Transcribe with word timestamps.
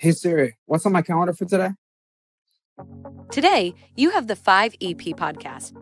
Hey 0.00 0.12
Siri, 0.12 0.56
what's 0.66 0.86
on 0.86 0.92
my 0.92 1.02
calendar 1.02 1.32
for 1.32 1.44
today? 1.44 1.70
Today, 3.32 3.74
you 3.96 4.10
have 4.10 4.28
the 4.28 4.36
5EP 4.36 5.16
podcast. 5.16 5.72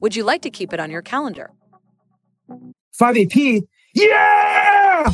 Would 0.00 0.14
you 0.14 0.22
like 0.22 0.42
to 0.42 0.50
keep 0.50 0.74
it 0.74 0.80
on 0.80 0.90
your 0.90 1.00
calendar? 1.00 1.50
5EP? 3.00 3.66
Yeah! 3.94 5.10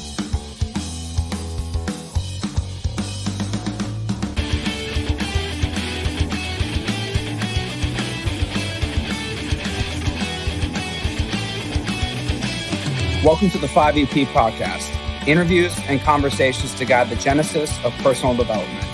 Welcome 13.24 13.50
to 13.50 13.58
the 13.58 13.68
5EP 13.68 14.26
podcast 14.26 15.03
interviews 15.26 15.74
and 15.88 16.00
conversations 16.00 16.74
to 16.74 16.84
guide 16.84 17.08
the 17.08 17.16
genesis 17.16 17.72
of 17.84 17.92
personal 17.98 18.36
development 18.36 18.86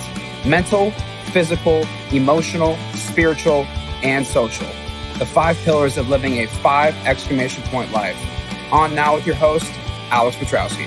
mental, 0.46 0.90
physical, 1.32 1.86
emotional, 2.12 2.76
spiritual, 2.94 3.64
and 4.02 4.26
social. 4.26 4.66
The 5.18 5.26
five 5.26 5.56
pillars 5.58 5.98
of 5.98 6.08
living 6.08 6.38
a 6.38 6.46
five 6.46 6.94
exclamation 7.06 7.62
point 7.64 7.92
life. 7.92 8.16
On 8.72 8.94
now 8.94 9.16
with 9.16 9.26
your 9.26 9.34
host, 9.34 9.70
Alex 10.10 10.36
Petrowski. 10.36 10.86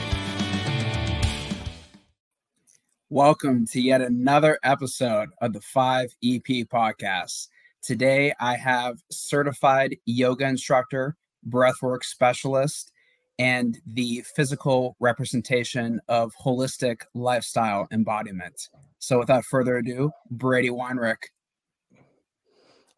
Welcome 3.09 3.67
to 3.67 3.81
yet 3.81 4.01
another 4.01 4.57
episode 4.63 5.29
of 5.39 5.53
the 5.53 5.59
5EP 5.59 6.67
podcast. 6.67 7.49
Today 7.83 8.33
I 8.39 8.55
have 8.55 9.03
certified 9.11 9.97
yoga 10.05 10.47
instructor, 10.47 11.15
breathwork 11.47 12.05
specialist, 12.05 12.92
and 13.39 13.79
the 13.85 14.23
physical 14.35 14.95
representation 14.99 15.99
of 16.07 16.33
holistic 16.43 17.01
lifestyle 17.13 17.87
embodiment. 17.91 18.69
So, 18.99 19.19
without 19.19 19.43
further 19.45 19.77
ado, 19.77 20.11
Brady 20.29 20.69
Weinrich. 20.69 21.17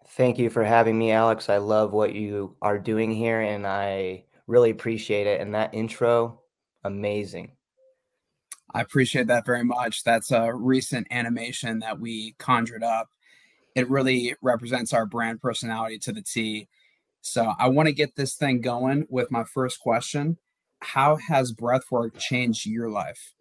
Thank 0.09 0.37
you 0.37 0.49
for 0.49 0.63
having 0.63 0.97
me, 0.97 1.11
Alex. 1.11 1.49
I 1.49 1.57
love 1.57 1.91
what 1.91 2.13
you 2.13 2.55
are 2.61 2.79
doing 2.79 3.11
here 3.11 3.41
and 3.41 3.67
I 3.67 4.25
really 4.47 4.69
appreciate 4.69 5.27
it. 5.27 5.41
And 5.41 5.53
that 5.55 5.73
intro, 5.73 6.41
amazing. 6.83 7.51
I 8.73 8.81
appreciate 8.81 9.27
that 9.27 9.45
very 9.45 9.63
much. 9.63 10.03
That's 10.03 10.31
a 10.31 10.53
recent 10.53 11.07
animation 11.11 11.79
that 11.79 11.99
we 11.99 12.35
conjured 12.37 12.83
up. 12.83 13.09
It 13.73 13.89
really 13.89 14.35
represents 14.41 14.93
our 14.93 15.05
brand 15.05 15.41
personality 15.41 15.97
to 15.99 16.13
the 16.13 16.21
T. 16.21 16.67
So 17.25 17.53
I 17.57 17.69
want 17.69 17.87
to 17.87 17.93
get 17.93 18.15
this 18.15 18.35
thing 18.35 18.61
going 18.61 19.07
with 19.09 19.31
my 19.31 19.43
first 19.45 19.79
question. 19.79 20.37
How 20.81 21.15
has 21.15 21.51
breathwork 21.51 22.19
changed 22.19 22.67
your 22.67 22.87
life? 22.87 23.33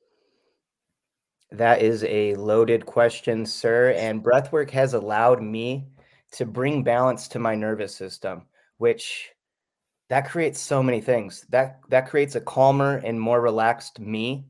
That 1.50 1.82
is 1.82 2.02
a 2.04 2.34
loaded 2.36 2.86
question, 2.86 3.44
sir. 3.44 3.90
And 3.90 4.24
breathwork 4.24 4.70
has 4.70 4.94
allowed 4.94 5.42
me 5.42 5.86
to 6.32 6.46
bring 6.46 6.82
balance 6.82 7.28
to 7.28 7.38
my 7.38 7.54
nervous 7.54 7.94
system, 7.94 8.46
which 8.78 9.30
that 10.08 10.30
creates 10.30 10.60
so 10.60 10.82
many 10.82 11.02
things. 11.02 11.44
That 11.50 11.80
that 11.90 12.08
creates 12.08 12.36
a 12.36 12.40
calmer 12.40 13.02
and 13.04 13.20
more 13.20 13.42
relaxed 13.42 14.00
me. 14.00 14.46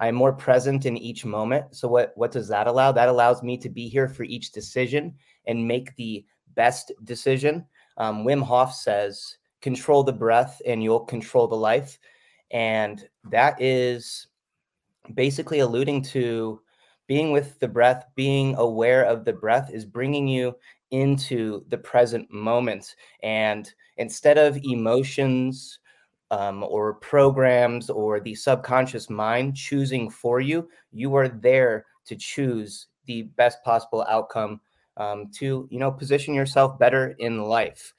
I'm 0.00 0.16
more 0.16 0.32
present 0.32 0.86
in 0.86 0.96
each 0.96 1.24
moment. 1.24 1.76
So 1.76 1.86
what 1.86 2.12
what 2.16 2.32
does 2.32 2.48
that 2.48 2.66
allow? 2.66 2.90
That 2.90 3.08
allows 3.08 3.44
me 3.44 3.56
to 3.58 3.70
be 3.70 3.88
here 3.88 4.08
for 4.08 4.24
each 4.24 4.50
decision 4.50 5.14
and 5.46 5.68
make 5.68 5.94
the 5.94 6.26
best 6.56 6.90
decision 7.04 7.64
um, 7.96 8.24
Wim 8.24 8.42
Hof 8.42 8.74
says, 8.74 9.36
control 9.60 10.02
the 10.02 10.12
breath 10.12 10.60
and 10.66 10.82
you'll 10.82 11.00
control 11.00 11.46
the 11.46 11.56
life. 11.56 11.98
And 12.50 13.06
that 13.30 13.60
is 13.60 14.26
basically 15.14 15.60
alluding 15.60 16.02
to 16.02 16.60
being 17.06 17.32
with 17.32 17.58
the 17.58 17.68
breath, 17.68 18.06
being 18.14 18.54
aware 18.56 19.04
of 19.04 19.24
the 19.24 19.32
breath 19.32 19.70
is 19.70 19.84
bringing 19.84 20.28
you 20.28 20.54
into 20.90 21.64
the 21.68 21.78
present 21.78 22.30
moment. 22.30 22.94
And 23.22 23.72
instead 23.96 24.38
of 24.38 24.58
emotions 24.62 25.78
um, 26.30 26.62
or 26.62 26.94
programs 26.94 27.90
or 27.90 28.20
the 28.20 28.34
subconscious 28.34 29.10
mind 29.10 29.56
choosing 29.56 30.10
for 30.10 30.40
you, 30.40 30.68
you 30.92 31.14
are 31.14 31.28
there 31.28 31.86
to 32.06 32.16
choose 32.16 32.86
the 33.06 33.22
best 33.22 33.62
possible 33.64 34.04
outcome 34.08 34.60
um, 34.96 35.30
to 35.34 35.68
you 35.70 35.78
know 35.78 35.90
position 35.90 36.34
yourself 36.34 36.78
better 36.78 37.14
in 37.18 37.42
life. 37.42 37.94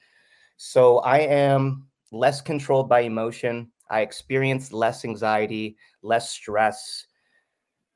So 0.56 0.98
i 0.98 1.18
am 1.18 1.86
less 2.12 2.40
controlled 2.40 2.88
by 2.88 3.00
emotion. 3.00 3.70
I 3.90 4.00
experience 4.00 4.72
less 4.72 5.04
anxiety 5.04 5.76
less 6.02 6.30
stress. 6.30 7.06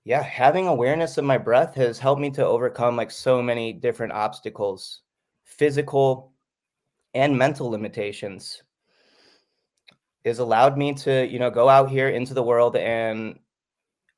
Yeah 0.05 0.23
having 0.23 0.67
awareness 0.67 1.19
of 1.19 1.25
my 1.25 1.39
breath 1.39 1.75
has 1.77 1.99
helped 1.99 2.21
me 2.21 2.31
to 2.33 2.47
overcome 2.47 2.97
like 2.97 3.11
so 3.11 3.43
many 3.43 3.73
different 3.73 4.13
obstacles 4.13 5.03
physical 5.45 6.33
and 7.15 7.37
mental 7.37 7.71
limitations. 7.71 8.63
Has 10.25 10.41
allowed 10.41 10.77
me 10.77 10.93
to 10.95 11.27
you 11.27 11.39
know 11.39 11.51
go 11.51 11.69
out 11.69 11.91
here 11.91 12.09
into 12.09 12.35
the 12.35 12.43
world 12.43 12.77
and 12.77 13.39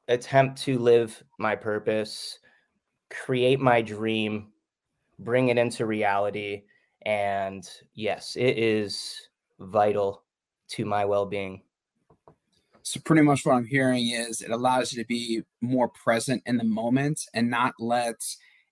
attempt 0.09 0.61
to 0.63 0.79
live 0.79 1.23
my 1.39 1.55
purpose 1.55 2.41
create 3.11 3.61
my 3.61 3.83
dream 3.83 4.50
bring 5.21 5.49
it 5.49 5.59
into 5.59 5.87
reality. 5.87 6.63
And 7.07 7.69
yes, 7.95 8.37
it 8.37 8.59
is 8.59 9.29
vital 9.59 10.25
to 10.71 10.85
my 10.85 11.05
well 11.05 11.27
being. 11.27 11.63
So, 12.83 13.01
pretty 13.05 13.23
much 13.23 13.45
what 13.45 13.55
I'm 13.55 13.67
hearing 13.67 14.11
is 14.11 14.41
it 14.41 14.51
allows 14.51 14.93
you 14.93 15.03
to 15.03 15.07
be 15.07 15.43
more 15.61 15.89
present 15.89 16.43
in 16.47 16.57
the 16.57 16.65
moment 16.65 17.21
and 17.35 17.51
not 17.51 17.75
let 17.79 18.17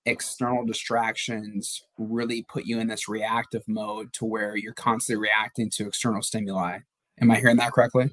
external 0.07 0.65
distractions 0.65 1.83
really 1.99 2.43
put 2.43 2.65
you 2.65 2.81
in 2.81 2.89
this 2.89 3.09
reactive 3.09 3.63
mode 3.69 4.13
to 4.15 4.25
where 4.25 4.57
you're 4.57 4.73
constantly 4.73 5.21
reacting 5.21 5.69
to 5.71 5.87
external 5.87 6.23
stimuli. 6.23 6.79
Am 7.21 7.31
I 7.31 7.37
hearing 7.37 7.57
that 7.59 7.73
correctly? 7.73 8.11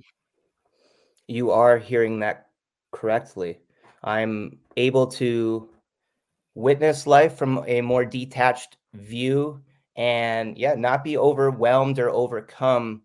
You 1.27 1.51
are 1.51 1.77
hearing 1.77 2.19
that 2.19 2.47
correctly. 2.91 3.59
I'm 4.03 4.59
able 4.77 5.07
to 5.07 5.69
witness 6.55 7.05
life 7.05 7.37
from 7.37 7.63
a 7.67 7.81
more 7.81 8.05
detached 8.05 8.77
view 8.93 9.61
and 9.97 10.57
yeah 10.57 10.73
not 10.73 11.03
be 11.03 11.17
overwhelmed 11.17 11.99
or 11.99 12.09
overcome 12.09 13.01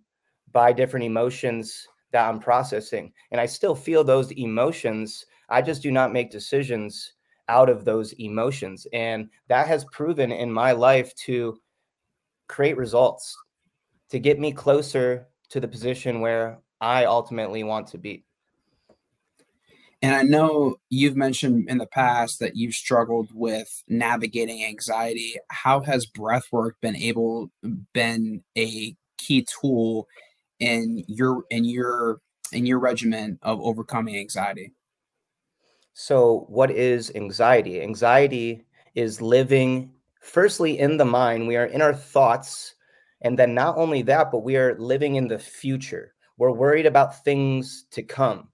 by 0.53 0.73
different 0.73 1.05
emotions 1.05 1.87
that 2.13 2.29
i'm 2.29 2.41
processing. 2.41 3.13
And 3.31 3.41
i 3.41 3.47
still 3.47 3.75
feel 3.75 4.03
those 4.03 4.33
emotions. 4.33 5.27
I 5.49 5.63
just 5.63 5.83
do 5.83 5.91
not 5.91 6.13
make 6.13 6.31
decisions 6.31 7.15
out 7.49 7.69
of 7.69 7.85
those 7.85 8.13
emotions. 8.21 8.87
And 8.93 9.29
that 9.49 9.67
has 9.67 9.85
proven 9.87 10.31
in 10.31 10.53
my 10.53 10.71
life 10.71 11.13
to 11.27 11.59
create 12.49 12.77
results 12.77 13.37
to 14.11 14.19
get 14.19 14.39
me 14.39 14.53
closer 14.53 15.29
to 15.51 15.61
the 15.61 15.69
position 15.69 16.21
where 16.21 16.59
i 16.81 17.05
ultimately 17.05 17.63
want 17.63 17.87
to 17.87 17.99
be 17.99 18.25
and 20.03 20.15
I 20.15 20.23
know 20.23 20.77
you've 20.89 21.17
mentioned 21.17 21.69
in 21.69 21.79
the 21.79 21.87
past 21.87 22.41
that 22.41 22.57
you've 22.57 22.75
struggled 22.75 23.31
with 23.35 23.83
navigating 23.87 24.65
anxiety. 24.65 25.37
How 25.49 25.81
has 25.81 26.07
breathwork 26.07 26.73
been 26.81 26.97
able 26.97 27.51
been 27.93 28.43
a 28.57 28.97
key 29.19 29.47
tool 29.61 30.09
in 30.59 31.05
your 31.07 31.45
in 31.51 31.65
your 31.65 32.21
in 32.53 32.65
your 32.65 32.79
regimen 32.79 33.39
of 33.43 33.61
overcoming 33.61 34.17
anxiety? 34.17 34.73
So, 35.93 36.47
what 36.49 36.71
is 36.71 37.13
anxiety? 37.15 37.83
Anxiety 37.83 38.65
is 38.95 39.21
living 39.21 39.93
firstly 40.23 40.79
in 40.79 40.97
the 40.97 41.05
mind. 41.05 41.47
We 41.47 41.57
are 41.57 41.67
in 41.67 41.83
our 41.83 41.95
thoughts, 41.95 42.75
and 43.21 43.39
then 43.39 43.55
not 43.55 43.77
only 43.77 44.01
that, 44.03 44.33
but 44.33 44.45
we 44.45 44.57
are 44.57 44.79
living 44.79 45.17
in 45.17 45.29
the 45.29 45.39
future. 45.39 46.15
We're 46.39 46.53
worried 46.53 46.87
about 46.87 47.23
things 47.23 47.85
to 47.91 48.03
come 48.03 48.49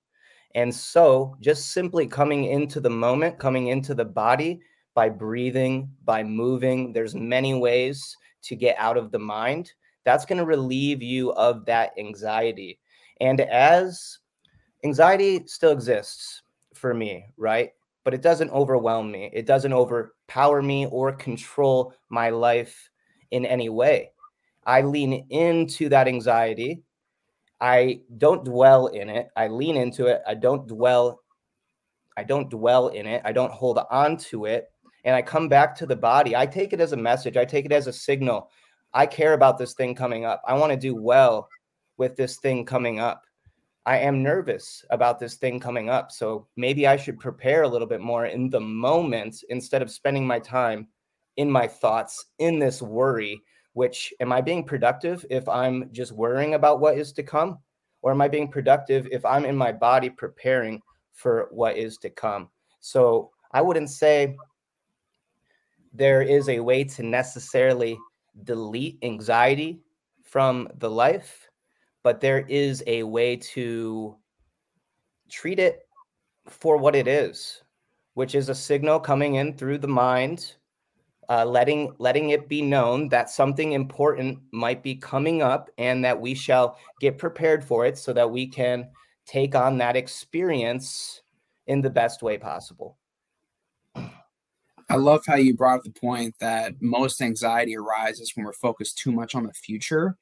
and 0.56 0.74
so, 0.74 1.36
just 1.38 1.72
simply 1.72 2.06
coming 2.06 2.44
into 2.44 2.80
the 2.80 2.88
moment, 2.88 3.38
coming 3.38 3.66
into 3.66 3.94
the 3.94 4.06
body 4.06 4.62
by 4.94 5.10
breathing, 5.10 5.90
by 6.02 6.24
moving, 6.24 6.94
there's 6.94 7.14
many 7.14 7.52
ways 7.52 8.16
to 8.44 8.56
get 8.56 8.74
out 8.78 8.96
of 8.96 9.12
the 9.12 9.18
mind. 9.18 9.70
That's 10.04 10.24
going 10.24 10.38
to 10.38 10.46
relieve 10.46 11.02
you 11.02 11.32
of 11.34 11.66
that 11.66 11.92
anxiety. 11.98 12.78
And 13.20 13.42
as 13.42 14.20
anxiety 14.82 15.42
still 15.46 15.72
exists 15.72 16.40
for 16.72 16.94
me, 16.94 17.26
right? 17.36 17.72
But 18.02 18.14
it 18.14 18.22
doesn't 18.22 18.50
overwhelm 18.50 19.10
me, 19.12 19.28
it 19.34 19.44
doesn't 19.44 19.74
overpower 19.74 20.62
me 20.62 20.86
or 20.86 21.12
control 21.12 21.92
my 22.08 22.30
life 22.30 22.88
in 23.30 23.44
any 23.44 23.68
way. 23.68 24.10
I 24.64 24.80
lean 24.80 25.26
into 25.28 25.90
that 25.90 26.08
anxiety 26.08 26.82
I 27.60 28.00
don't 28.18 28.44
dwell 28.44 28.88
in 28.88 29.08
it. 29.08 29.28
I 29.36 29.48
lean 29.48 29.76
into 29.76 30.06
it. 30.06 30.22
I 30.26 30.34
don't 30.34 30.66
dwell. 30.66 31.20
I 32.16 32.24
don't 32.24 32.50
dwell 32.50 32.88
in 32.88 33.06
it. 33.06 33.22
I 33.24 33.32
don't 33.32 33.52
hold 33.52 33.78
on 33.90 34.16
to 34.18 34.46
it. 34.46 34.70
And 35.04 35.14
I 35.14 35.22
come 35.22 35.48
back 35.48 35.74
to 35.76 35.86
the 35.86 35.96
body. 35.96 36.34
I 36.34 36.46
take 36.46 36.72
it 36.72 36.80
as 36.80 36.92
a 36.92 36.96
message. 36.96 37.36
I 37.36 37.44
take 37.44 37.64
it 37.64 37.72
as 37.72 37.86
a 37.86 37.92
signal. 37.92 38.50
I 38.92 39.06
care 39.06 39.34
about 39.34 39.58
this 39.58 39.74
thing 39.74 39.94
coming 39.94 40.24
up. 40.24 40.42
I 40.46 40.54
want 40.54 40.72
to 40.72 40.78
do 40.78 40.94
well 40.94 41.48
with 41.96 42.16
this 42.16 42.38
thing 42.38 42.64
coming 42.64 42.98
up. 42.98 43.24
I 43.86 43.98
am 43.98 44.22
nervous 44.22 44.84
about 44.90 45.20
this 45.20 45.36
thing 45.36 45.60
coming 45.60 45.88
up. 45.88 46.10
So 46.10 46.48
maybe 46.56 46.86
I 46.86 46.96
should 46.96 47.20
prepare 47.20 47.62
a 47.62 47.68
little 47.68 47.86
bit 47.86 48.00
more 48.00 48.26
in 48.26 48.50
the 48.50 48.60
moment 48.60 49.44
instead 49.48 49.80
of 49.80 49.90
spending 49.90 50.26
my 50.26 50.40
time 50.40 50.88
in 51.36 51.50
my 51.50 51.68
thoughts 51.68 52.26
in 52.38 52.58
this 52.58 52.82
worry. 52.82 53.40
Which 53.76 54.14
am 54.20 54.32
I 54.32 54.40
being 54.40 54.64
productive 54.64 55.26
if 55.28 55.46
I'm 55.50 55.92
just 55.92 56.12
worrying 56.12 56.54
about 56.54 56.80
what 56.80 56.96
is 56.96 57.12
to 57.12 57.22
come? 57.22 57.58
Or 58.00 58.10
am 58.10 58.22
I 58.22 58.26
being 58.26 58.48
productive 58.48 59.06
if 59.12 59.22
I'm 59.22 59.44
in 59.44 59.54
my 59.54 59.70
body 59.70 60.08
preparing 60.08 60.80
for 61.12 61.48
what 61.50 61.76
is 61.76 61.98
to 61.98 62.08
come? 62.08 62.48
So 62.80 63.32
I 63.52 63.60
wouldn't 63.60 63.90
say 63.90 64.34
there 65.92 66.22
is 66.22 66.48
a 66.48 66.60
way 66.60 66.84
to 66.84 67.02
necessarily 67.02 67.98
delete 68.44 68.96
anxiety 69.02 69.82
from 70.22 70.70
the 70.78 70.88
life, 70.88 71.46
but 72.02 72.18
there 72.18 72.46
is 72.48 72.82
a 72.86 73.02
way 73.02 73.36
to 73.36 74.16
treat 75.28 75.58
it 75.58 75.80
for 76.48 76.78
what 76.78 76.96
it 76.96 77.06
is, 77.06 77.62
which 78.14 78.34
is 78.34 78.48
a 78.48 78.54
signal 78.54 79.00
coming 79.00 79.34
in 79.34 79.54
through 79.54 79.76
the 79.76 79.86
mind, 79.86 80.54
uh, 81.28 81.44
letting 81.44 81.94
letting 81.98 82.30
it 82.30 82.48
be 82.48 82.62
known 82.62 83.08
that 83.08 83.30
something 83.30 83.72
important 83.72 84.38
might 84.52 84.82
be 84.82 84.94
coming 84.94 85.42
up, 85.42 85.70
and 85.78 86.04
that 86.04 86.20
we 86.20 86.34
shall 86.34 86.78
get 87.00 87.18
prepared 87.18 87.64
for 87.64 87.86
it, 87.86 87.98
so 87.98 88.12
that 88.12 88.30
we 88.30 88.46
can 88.46 88.88
take 89.26 89.54
on 89.54 89.78
that 89.78 89.96
experience 89.96 91.22
in 91.66 91.82
the 91.82 91.90
best 91.90 92.22
way 92.22 92.38
possible. 92.38 92.96
I 94.88 94.94
love 94.94 95.22
how 95.26 95.34
you 95.34 95.54
brought 95.54 95.78
up 95.78 95.82
the 95.82 95.90
point 95.90 96.36
that 96.38 96.80
most 96.80 97.20
anxiety 97.20 97.76
arises 97.76 98.32
when 98.34 98.46
we're 98.46 98.52
focused 98.52 98.98
too 98.98 99.10
much 99.10 99.34
on 99.34 99.44
the 99.44 99.52
future. 99.52 100.16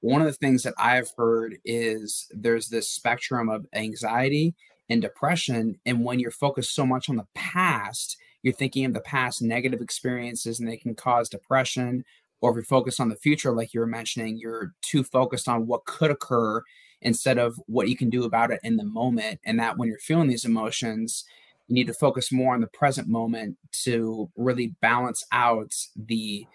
One 0.00 0.20
of 0.20 0.26
the 0.26 0.34
things 0.34 0.62
that 0.64 0.74
I've 0.76 1.10
heard 1.16 1.56
is 1.64 2.28
there's 2.30 2.68
this 2.68 2.90
spectrum 2.90 3.48
of 3.48 3.66
anxiety 3.74 4.54
and 4.90 5.00
depression. 5.00 5.78
And 5.86 6.04
when 6.04 6.18
you're 6.18 6.30
focused 6.30 6.74
so 6.74 6.84
much 6.84 7.08
on 7.08 7.16
the 7.16 7.26
past, 7.34 8.18
you're 8.42 8.54
thinking 8.54 8.84
of 8.84 8.94
the 8.94 9.00
past 9.00 9.42
negative 9.42 9.80
experiences 9.80 10.60
and 10.60 10.68
they 10.68 10.76
can 10.76 10.94
cause 10.94 11.28
depression. 11.28 12.04
Or 12.40 12.50
if 12.50 12.54
you're 12.54 12.64
focused 12.64 13.00
on 13.00 13.10
the 13.10 13.16
future, 13.16 13.52
like 13.52 13.74
you 13.74 13.80
were 13.80 13.86
mentioning, 13.86 14.38
you're 14.38 14.72
too 14.80 15.04
focused 15.04 15.48
on 15.48 15.66
what 15.66 15.84
could 15.84 16.10
occur 16.10 16.62
instead 17.02 17.38
of 17.38 17.60
what 17.66 17.88
you 17.88 17.96
can 17.96 18.08
do 18.10 18.24
about 18.24 18.50
it 18.50 18.60
in 18.62 18.76
the 18.76 18.84
moment. 18.84 19.40
And 19.44 19.58
that 19.58 19.76
when 19.76 19.88
you're 19.88 19.98
feeling 19.98 20.28
these 20.28 20.46
emotions, 20.46 21.24
you 21.68 21.74
need 21.74 21.86
to 21.86 21.94
focus 21.94 22.32
more 22.32 22.54
on 22.54 22.60
the 22.60 22.66
present 22.66 23.08
moment 23.08 23.56
to 23.84 24.30
really 24.36 24.74
balance 24.80 25.24
out 25.32 25.74
the 25.96 26.46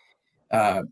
uh, 0.52 0.84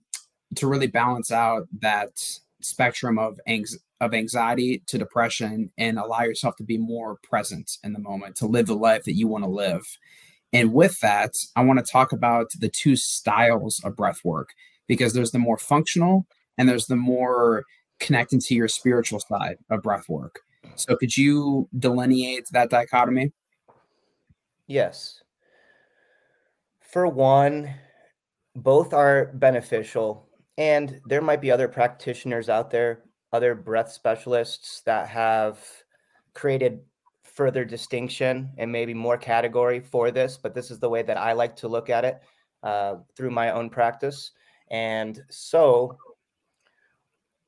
to 0.56 0.68
really 0.68 0.88
balance 0.88 1.32
out 1.32 1.68
that 1.80 2.22
spectrum 2.62 3.18
of 3.20 3.40
anx- 3.48 3.78
of 4.00 4.14
anxiety 4.14 4.84
to 4.88 4.98
depression 4.98 5.72
and 5.78 5.98
allow 5.98 6.22
yourself 6.22 6.56
to 6.58 6.64
be 6.64 6.78
more 6.78 7.18
present 7.24 7.78
in 7.84 7.94
the 7.94 8.00
moment 8.00 8.36
to 8.36 8.46
live 8.46 8.68
the 8.68 8.76
life 8.76 9.04
that 9.04 9.16
you 9.16 9.28
want 9.28 9.44
to 9.44 9.50
live 9.50 9.86
and 10.54 10.74
with 10.74 11.00
that 11.00 11.34
i 11.56 11.64
want 11.64 11.84
to 11.84 11.92
talk 11.92 12.12
about 12.12 12.52
the 12.60 12.70
two 12.70 12.96
styles 12.96 13.82
of 13.84 13.96
breath 13.96 14.22
work 14.24 14.50
because 14.88 15.14
there's 15.14 15.32
the 15.32 15.40
more 15.40 15.58
functional 15.58 16.26
and 16.58 16.70
there's 16.70 16.88
the 16.88 16.96
more 16.96 17.64
connecting 18.00 18.40
to 18.40 18.56
your 18.56 18.68
spiritual 18.68 19.20
side 19.20 19.58
of 19.70 19.82
breath 19.82 20.08
work 20.08 20.40
so 20.76 20.96
could 20.96 21.16
you 21.16 21.68
delineate 21.78 22.46
that 22.52 22.70
dichotomy 22.70 23.32
Yes. 24.68 25.22
For 26.80 27.08
one, 27.08 27.74
both 28.56 28.94
are 28.94 29.32
beneficial. 29.34 30.28
And 30.58 31.02
there 31.06 31.22
might 31.22 31.42
be 31.42 31.52
other 31.52 31.68
practitioners 31.68 32.50
out 32.50 32.70
there, 32.72 33.04
other 33.32 33.56
breath 33.56 33.92
specialists 33.92 34.82
that 34.86 35.08
have 35.10 35.60
created 36.34 36.82
further 37.34 37.66
distinction 37.66 38.52
and 38.58 38.72
maybe 38.72 38.94
more 38.94 39.18
category 39.18 39.80
for 39.80 40.12
this. 40.12 40.38
But 40.38 40.54
this 40.54 40.72
is 40.72 40.80
the 40.80 40.90
way 40.90 41.02
that 41.04 41.18
I 41.18 41.34
like 41.34 41.56
to 41.58 41.68
look 41.68 41.90
at 41.90 42.06
it 42.06 42.22
uh, 42.62 42.96
through 43.16 43.32
my 43.32 43.52
own 43.52 43.70
practice. 43.70 44.32
And 44.70 45.22
so 45.30 45.98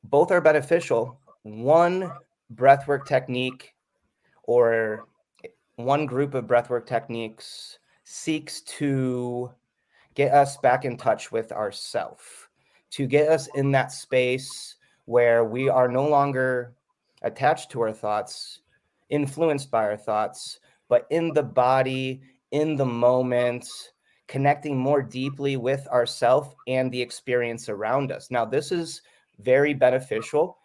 both 0.04 0.32
are 0.32 0.42
beneficial. 0.42 1.20
One 1.44 2.12
breathwork 2.54 3.06
technique 3.06 3.74
or 4.44 5.08
one 5.76 6.06
group 6.06 6.34
of 6.34 6.46
breathwork 6.46 6.86
techniques 6.86 7.80
seeks 8.04 8.62
to 8.62 9.52
get 10.14 10.34
us 10.34 10.58
back 10.58 10.86
in 10.86 10.98
touch 10.98 11.32
with 11.32 11.52
ourself, 11.52 12.50
to 12.92 13.06
get 13.06 13.30
us 13.30 13.50
in 13.56 13.72
that 13.72 13.92
space 13.92 14.76
where 15.06 15.44
we 15.44 15.70
are 15.70 15.88
no 15.88 16.08
longer 16.08 16.74
attached 17.22 17.72
to 17.72 17.82
our 17.82 17.92
thoughts, 17.92 18.60
influenced 19.10 19.72
by 19.72 19.84
our 19.84 19.98
thoughts, 19.98 20.60
but 20.90 21.08
in 21.10 21.34
the 21.34 21.44
body, 21.44 22.22
in 22.52 22.76
the 22.76 22.86
moment, 22.86 23.68
connecting 24.28 24.78
more 24.78 25.02
deeply 25.02 25.58
with 25.58 25.88
ourself 25.88 26.56
and 26.68 26.92
the 26.92 27.02
experience 27.02 27.70
around 27.70 28.12
us. 28.12 28.32
Now, 28.32 28.46
this 28.46 28.72
is 28.72 29.02
very 29.40 29.74
beneficial. 29.74 30.58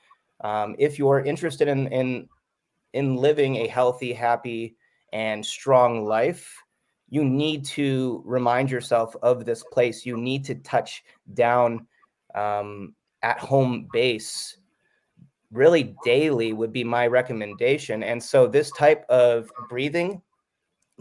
Um, 0.43 0.75
if 0.79 0.99
you're 0.99 1.21
interested 1.21 1.69
in, 1.69 1.87
in 1.89 2.29
in 2.93 3.17
living 3.17 3.57
a 3.57 3.69
healthy, 3.69 4.13
happy, 4.13 4.77
and 5.13 5.45
strong 5.45 6.05
life, 6.05 6.57
you 7.09 7.25
need 7.25 7.65
to 7.65 8.23
remind 8.25 8.71
yourself 8.71 9.15
of 9.23 9.45
this 9.45 9.63
place. 9.73 10.07
You 10.07 10.17
need 10.17 10.45
to 10.47 10.55
touch 10.57 11.05
down 11.35 11.87
um, 12.35 12.95
at 13.23 13.39
home 13.39 13.89
base 13.93 14.57
really 15.53 15.97
daily 16.05 16.53
would 16.53 16.73
be 16.73 16.85
my 16.85 17.07
recommendation. 17.07 18.03
And 18.03 18.23
so 18.23 18.47
this 18.47 18.71
type 18.73 19.05
of 19.09 19.51
breathing 19.69 20.23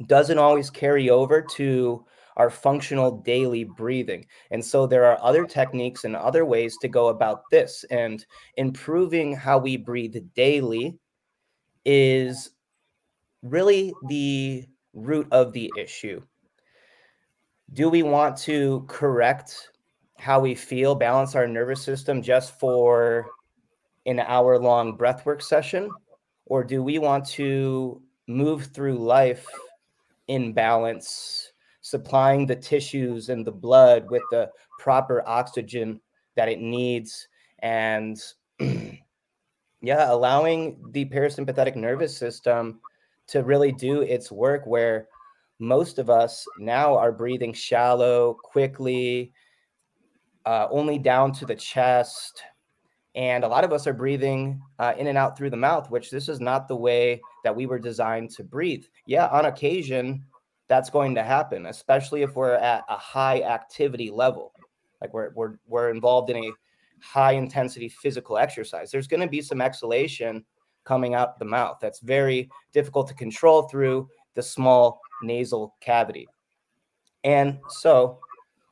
doesn't 0.08 0.38
always 0.38 0.70
carry 0.70 1.10
over 1.10 1.42
to 1.42 2.06
our 2.38 2.50
functional 2.50 3.22
daily 3.22 3.66
breathing. 3.66 4.26
And 4.52 4.64
so 4.64 4.88
there 4.88 5.06
are 5.06 5.20
other 5.22 5.46
techniques 5.46 6.06
and 6.06 6.16
other 6.16 6.46
ways 6.46 6.78
to 6.78 6.88
go 6.88 7.10
about 7.10 7.50
this. 7.52 7.84
And 7.92 8.26
improving 8.56 9.36
how 9.36 9.58
we 9.58 9.76
breathe 9.76 10.16
daily 10.36 10.98
is 11.86 12.52
really 13.44 13.94
the 14.08 14.66
root 14.94 15.28
of 15.32 15.52
the 15.54 15.72
issue. 15.78 16.22
Do 17.74 17.90
we 17.90 18.04
want 18.04 18.38
to 18.38 18.86
correct 18.88 19.72
how 20.18 20.40
we 20.40 20.56
feel, 20.56 20.96
balance 20.96 21.36
our 21.36 21.48
nervous 21.48 21.82
system 21.82 22.22
just 22.22 22.60
for 22.60 23.28
an 24.10 24.20
hour 24.20 24.58
long 24.58 24.98
breathwork 24.98 25.42
session? 25.42 25.90
Or 26.46 26.64
do 26.64 26.82
we 26.82 26.98
want 26.98 27.26
to 27.30 28.02
move 28.28 28.66
through 28.66 28.98
life 28.98 29.46
in 30.28 30.54
balance, 30.54 31.52
supplying 31.82 32.46
the 32.46 32.56
tissues 32.56 33.30
and 33.30 33.46
the 33.46 33.52
blood 33.52 34.10
with 34.10 34.24
the 34.32 34.50
proper 34.80 35.24
oxygen 35.28 36.02
that 36.36 36.50
it 36.50 36.60
needs? 36.60 37.28
And 37.60 38.20
yeah, 38.60 40.12
allowing 40.12 40.84
the 40.92 41.06
parasympathetic 41.06 41.76
nervous 41.76 42.18
system 42.18 42.80
to 43.28 43.44
really 43.44 43.72
do 43.72 44.02
its 44.02 44.32
work 44.32 44.66
where 44.66 45.08
most 45.60 46.00
of 46.00 46.10
us 46.10 46.46
now 46.58 46.98
are 46.98 47.12
breathing 47.12 47.54
shallow, 47.54 48.34
quickly, 48.34 49.34
uh, 50.46 50.68
only 50.72 50.98
down 50.98 51.32
to 51.34 51.46
the 51.46 51.56
chest. 51.56 52.42
And 53.16 53.44
a 53.44 53.48
lot 53.48 53.64
of 53.64 53.74
us 53.74 53.88
are 53.88 53.94
breathing 53.94 54.62
uh, 54.78 54.94
in 54.98 55.08
and 55.08 55.18
out 55.18 55.38
through 55.38 55.50
the 55.50 55.58
mouth, 55.58 55.90
which 55.90 56.12
this 56.12 56.30
is 56.30 56.40
not 56.40 56.68
the 56.68 56.76
way 56.76 57.22
that 57.44 57.56
we 57.56 57.66
were 57.66 57.80
designed 57.80 58.30
to 58.32 58.44
breathe. 58.44 58.86
Yeah, 59.06 59.28
on 59.28 59.46
occasion, 59.46 60.24
that's 60.68 60.90
going 60.90 61.16
to 61.16 61.24
happen, 61.24 61.66
especially 61.66 62.22
if 62.22 62.36
we're 62.36 62.54
at 62.54 62.84
a 62.88 62.98
high 62.98 63.42
activity 63.42 64.12
level, 64.12 64.54
like 65.02 65.14
we're, 65.14 65.32
we're, 65.34 65.56
we're 65.66 65.90
involved 65.90 66.30
in 66.30 66.38
a 66.38 66.52
high 67.02 67.32
intensity 67.34 67.90
physical 67.90 68.38
exercise. 68.38 68.92
There's 68.92 69.08
going 69.08 69.22
to 69.22 69.28
be 69.28 69.42
some 69.42 69.62
exhalation 69.62 70.46
coming 70.86 71.16
out 71.16 71.40
the 71.40 71.46
mouth. 71.46 71.78
That's 71.82 72.00
very 72.00 72.50
difficult 72.74 73.08
to 73.08 73.14
control 73.16 73.64
through 73.64 74.08
the 74.36 74.44
small 74.44 75.02
nasal 75.24 75.76
cavity. 75.82 76.28
And 77.24 77.60
so, 77.70 78.20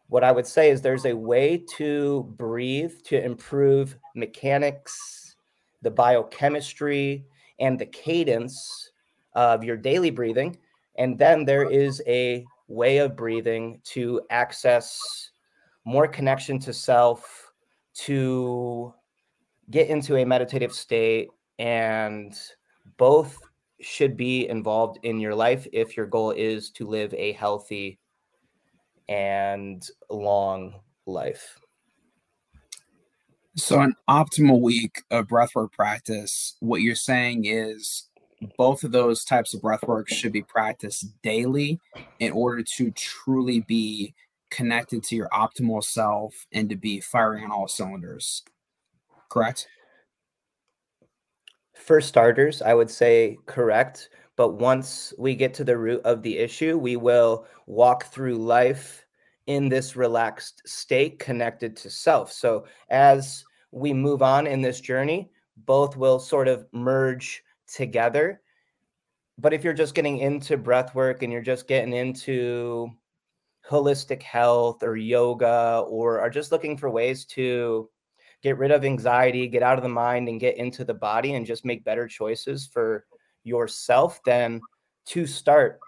what 0.09 0.23
I 0.23 0.31
would 0.31 0.47
say 0.47 0.69
is 0.69 0.81
there's 0.81 1.05
a 1.05 1.15
way 1.15 1.63
to 1.75 2.23
breathe 2.37 2.93
to 3.05 3.23
improve 3.23 3.97
mechanics, 4.15 5.35
the 5.81 5.91
biochemistry, 5.91 7.25
and 7.59 7.77
the 7.77 7.85
cadence 7.85 8.91
of 9.33 9.63
your 9.63 9.77
daily 9.77 10.09
breathing. 10.09 10.57
And 10.95 11.17
then 11.17 11.45
there 11.45 11.69
is 11.69 12.01
a 12.07 12.45
way 12.67 12.97
of 12.99 13.15
breathing 13.15 13.81
to 13.85 14.21
access 14.29 15.31
more 15.85 16.07
connection 16.07 16.59
to 16.59 16.73
self, 16.73 17.51
to 17.93 18.93
get 19.69 19.89
into 19.89 20.17
a 20.17 20.25
meditative 20.25 20.73
state, 20.73 21.29
and 21.59 22.37
both 22.97 23.39
should 23.79 24.17
be 24.17 24.47
involved 24.47 24.99
in 25.03 25.19
your 25.19 25.35
life 25.35 25.67
if 25.71 25.95
your 25.95 26.05
goal 26.05 26.31
is 26.31 26.71
to 26.71 26.87
live 26.87 27.13
a 27.13 27.33
healthy 27.33 27.99
and 29.09 29.87
long 30.09 30.79
life. 31.05 31.59
So, 33.55 33.81
an 33.81 33.95
optimal 34.07 34.61
week 34.61 35.01
of 35.09 35.27
breathwork 35.27 35.71
practice, 35.71 36.55
what 36.59 36.81
you're 36.81 36.95
saying 36.95 37.45
is 37.45 38.07
both 38.55 38.83
of 38.83 38.91
those 38.91 39.23
types 39.23 39.53
of 39.53 39.61
breathwork 39.61 40.07
should 40.07 40.31
be 40.31 40.43
practiced 40.43 41.07
daily 41.23 41.79
in 42.19 42.31
order 42.31 42.61
to 42.77 42.91
truly 42.91 43.61
be 43.61 44.13
connected 44.51 45.03
to 45.03 45.15
your 45.15 45.29
optimal 45.29 45.83
self 45.83 46.45
and 46.51 46.69
to 46.69 46.75
be 46.75 47.01
firing 47.01 47.43
on 47.45 47.51
all 47.51 47.67
cylinders. 47.67 48.43
Correct? 49.29 49.67
For 51.73 52.01
starters, 52.01 52.61
I 52.61 52.73
would 52.73 52.89
say 52.89 53.37
correct. 53.45 54.09
But 54.37 54.53
once 54.53 55.13
we 55.17 55.35
get 55.35 55.53
to 55.55 55.63
the 55.63 55.77
root 55.77 56.01
of 56.05 56.21
the 56.21 56.37
issue, 56.37 56.77
we 56.77 56.95
will 56.95 57.47
walk 57.65 58.05
through 58.05 58.37
life 58.37 59.05
in 59.47 59.67
this 59.67 59.95
relaxed 59.95 60.61
state 60.65 61.19
connected 61.19 61.75
to 61.77 61.89
self. 61.89 62.31
So 62.31 62.65
as 62.89 63.43
we 63.71 63.93
move 63.93 64.21
on 64.21 64.45
in 64.45 64.61
this 64.61 64.79
journey, 64.79 65.31
both 65.65 65.97
will 65.97 66.19
sort 66.19 66.47
of 66.47 66.67
merge 66.71 67.43
together. 67.67 68.41
But 69.39 69.53
if 69.53 69.63
you're 69.63 69.73
just 69.73 69.95
getting 69.95 70.19
into 70.19 70.55
breath 70.55 70.93
work 70.93 71.23
and 71.23 71.33
you're 71.33 71.41
just 71.41 71.67
getting 71.67 71.93
into 71.93 72.89
holistic 73.67 74.21
health 74.21 74.83
or 74.83 74.95
yoga 74.95 75.83
or 75.87 76.19
are 76.19 76.29
just 76.29 76.51
looking 76.51 76.77
for 76.77 76.89
ways 76.89 77.25
to 77.25 77.89
get 78.43 78.57
rid 78.57 78.71
of 78.71 78.85
anxiety, 78.85 79.47
get 79.47 79.63
out 79.63 79.77
of 79.77 79.83
the 79.83 79.89
mind 79.89 80.29
and 80.29 80.39
get 80.39 80.57
into 80.57 80.85
the 80.85 80.93
body 80.93 81.33
and 81.33 81.45
just 81.45 81.65
make 81.65 81.83
better 81.83 82.07
choices 82.07 82.67
for 82.67 83.05
yourself, 83.47 84.19
then 84.25 84.61
to 85.07 85.25
start, 85.25 85.79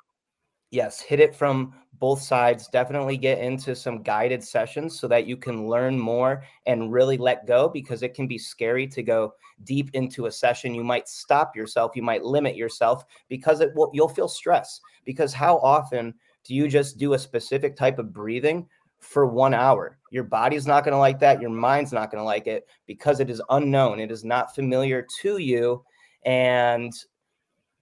yes, 0.71 0.99
hit 1.01 1.19
it 1.19 1.35
from 1.35 1.73
both 1.99 2.21
sides. 2.21 2.67
Definitely 2.67 3.17
get 3.17 3.39
into 3.39 3.75
some 3.75 4.01
guided 4.01 4.43
sessions 4.43 4.99
so 4.99 5.07
that 5.07 5.27
you 5.27 5.37
can 5.37 5.67
learn 5.67 5.99
more 5.99 6.43
and 6.65 6.91
really 6.91 7.17
let 7.17 7.45
go 7.45 7.67
because 7.67 8.01
it 8.03 8.13
can 8.13 8.27
be 8.27 8.37
scary 8.37 8.87
to 8.87 9.03
go 9.03 9.33
deep 9.63 9.89
into 9.93 10.25
a 10.25 10.31
session. 10.31 10.73
You 10.73 10.83
might 10.83 11.07
stop 11.07 11.55
yourself, 11.55 11.95
you 11.95 12.01
might 12.01 12.23
limit 12.23 12.55
yourself 12.55 13.03
because 13.27 13.59
it 13.59 13.75
will 13.75 13.91
you'll 13.93 14.09
feel 14.09 14.29
stress. 14.29 14.79
Because 15.05 15.33
how 15.33 15.57
often 15.57 16.13
do 16.43 16.55
you 16.55 16.67
just 16.67 16.97
do 16.97 17.13
a 17.13 17.19
specific 17.19 17.75
type 17.75 17.99
of 17.99 18.13
breathing 18.13 18.67
for 18.99 19.25
one 19.25 19.53
hour? 19.53 19.97
Your 20.11 20.23
body's 20.23 20.65
not 20.65 20.83
going 20.83 20.93
to 20.93 20.99
like 20.99 21.19
that. 21.19 21.41
Your 21.41 21.49
mind's 21.49 21.91
not 21.91 22.11
going 22.11 22.21
to 22.21 22.25
like 22.25 22.47
it 22.47 22.67
because 22.85 23.19
it 23.19 23.29
is 23.29 23.41
unknown. 23.49 23.99
It 23.99 24.11
is 24.11 24.23
not 24.23 24.55
familiar 24.55 25.05
to 25.21 25.37
you. 25.37 25.83
And 26.23 26.93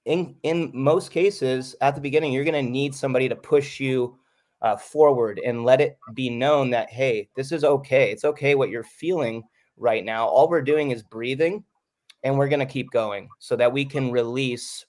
in 0.08 0.36
in 0.44 0.72
most 0.74 1.12
cases 1.12 1.76
at 1.82 1.94
the 1.94 2.02
beginning 2.02 2.32
you're 2.32 2.46
going 2.46 2.66
to 2.66 2.72
need 2.72 2.96
somebody 2.96 3.28
to 3.28 3.36
push 3.36 3.80
you 3.80 4.18
uh, 4.62 4.76
forward 4.76 5.40
and 5.46 5.66
let 5.66 5.82
it 5.82 5.98
be 6.14 6.30
known 6.30 6.70
that 6.72 6.90
hey 6.90 7.30
this 7.36 7.52
is 7.52 7.64
okay. 7.64 8.12
It's 8.12 8.26
okay 8.26 8.56
what 8.56 8.70
you're 8.70 8.84
feeling 8.84 9.44
right 9.76 10.04
now. 10.04 10.26
All 10.28 10.50
we're 10.50 10.62
doing 10.62 10.92
is 10.92 11.04
breathing 11.04 11.64
and 12.24 12.38
we're 12.38 12.48
going 12.48 12.60
to 12.60 12.66
keep 12.66 12.90
going 12.92 13.30
so 13.40 13.56
that 13.58 13.72
we 13.72 13.86
can 13.86 14.12
release 14.12 14.86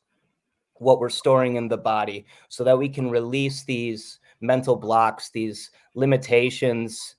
what 0.75 1.00
we're 1.00 1.10
storing 1.10 1.56
in 1.56 1.68
the 1.68 1.76
body 1.76 2.25
so 2.48 2.62
that 2.62 2.78
we 2.78 2.88
can 2.88 3.10
release 3.10 3.64
these 3.64 4.20
mental 4.40 4.76
blocks 4.76 5.30
these 5.30 5.72
limitations. 5.94 7.16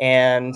And 0.00 0.54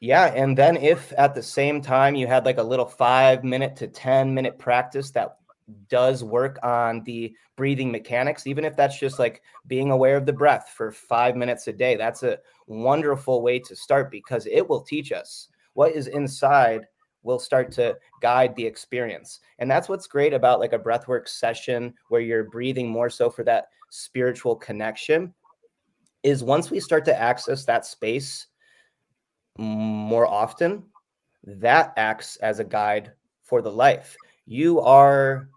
yeah 0.00 0.26
and 0.26 0.56
then 0.56 0.76
if 0.76 1.14
at 1.16 1.34
the 1.34 1.42
same 1.42 1.80
time 1.80 2.14
you 2.14 2.26
had 2.26 2.44
like 2.44 2.58
a 2.58 2.62
little 2.62 2.84
5 2.84 3.42
minute 3.42 3.74
to 3.76 3.88
10 3.88 4.34
minute 4.34 4.58
practice 4.58 5.10
that 5.12 5.38
does 5.88 6.22
work 6.22 6.58
on 6.62 7.02
the 7.04 7.34
breathing 7.56 7.90
mechanics, 7.90 8.46
even 8.46 8.64
if 8.64 8.76
that's 8.76 8.98
just 8.98 9.18
like 9.18 9.42
being 9.66 9.90
aware 9.90 10.16
of 10.16 10.26
the 10.26 10.32
breath 10.32 10.72
for 10.76 10.92
five 10.92 11.36
minutes 11.36 11.66
a 11.66 11.72
day. 11.72 11.96
That's 11.96 12.22
a 12.22 12.38
wonderful 12.66 13.42
way 13.42 13.58
to 13.60 13.74
start 13.76 14.10
because 14.10 14.46
it 14.46 14.68
will 14.68 14.82
teach 14.82 15.12
us 15.12 15.48
what 15.74 15.92
is 15.92 16.06
inside 16.06 16.86
will 17.22 17.38
start 17.38 17.72
to 17.72 17.96
guide 18.20 18.54
the 18.54 18.64
experience. 18.64 19.40
And 19.58 19.70
that's 19.70 19.88
what's 19.88 20.06
great 20.06 20.32
about 20.32 20.60
like 20.60 20.72
a 20.72 20.78
breathwork 20.78 21.28
session 21.28 21.94
where 22.08 22.20
you're 22.20 22.44
breathing 22.44 22.88
more 22.88 23.10
so 23.10 23.28
for 23.28 23.42
that 23.44 23.66
spiritual 23.90 24.54
connection 24.54 25.34
is 26.22 26.42
once 26.42 26.70
we 26.70 26.80
start 26.80 27.04
to 27.04 27.20
access 27.20 27.64
that 27.64 27.84
space 27.84 28.46
more 29.58 30.26
often, 30.26 30.84
that 31.44 31.92
acts 31.96 32.36
as 32.36 32.58
a 32.58 32.64
guide 32.64 33.12
for 33.42 33.62
the 33.62 33.70
life. 33.70 34.16
You 34.46 34.80
are 34.80 35.50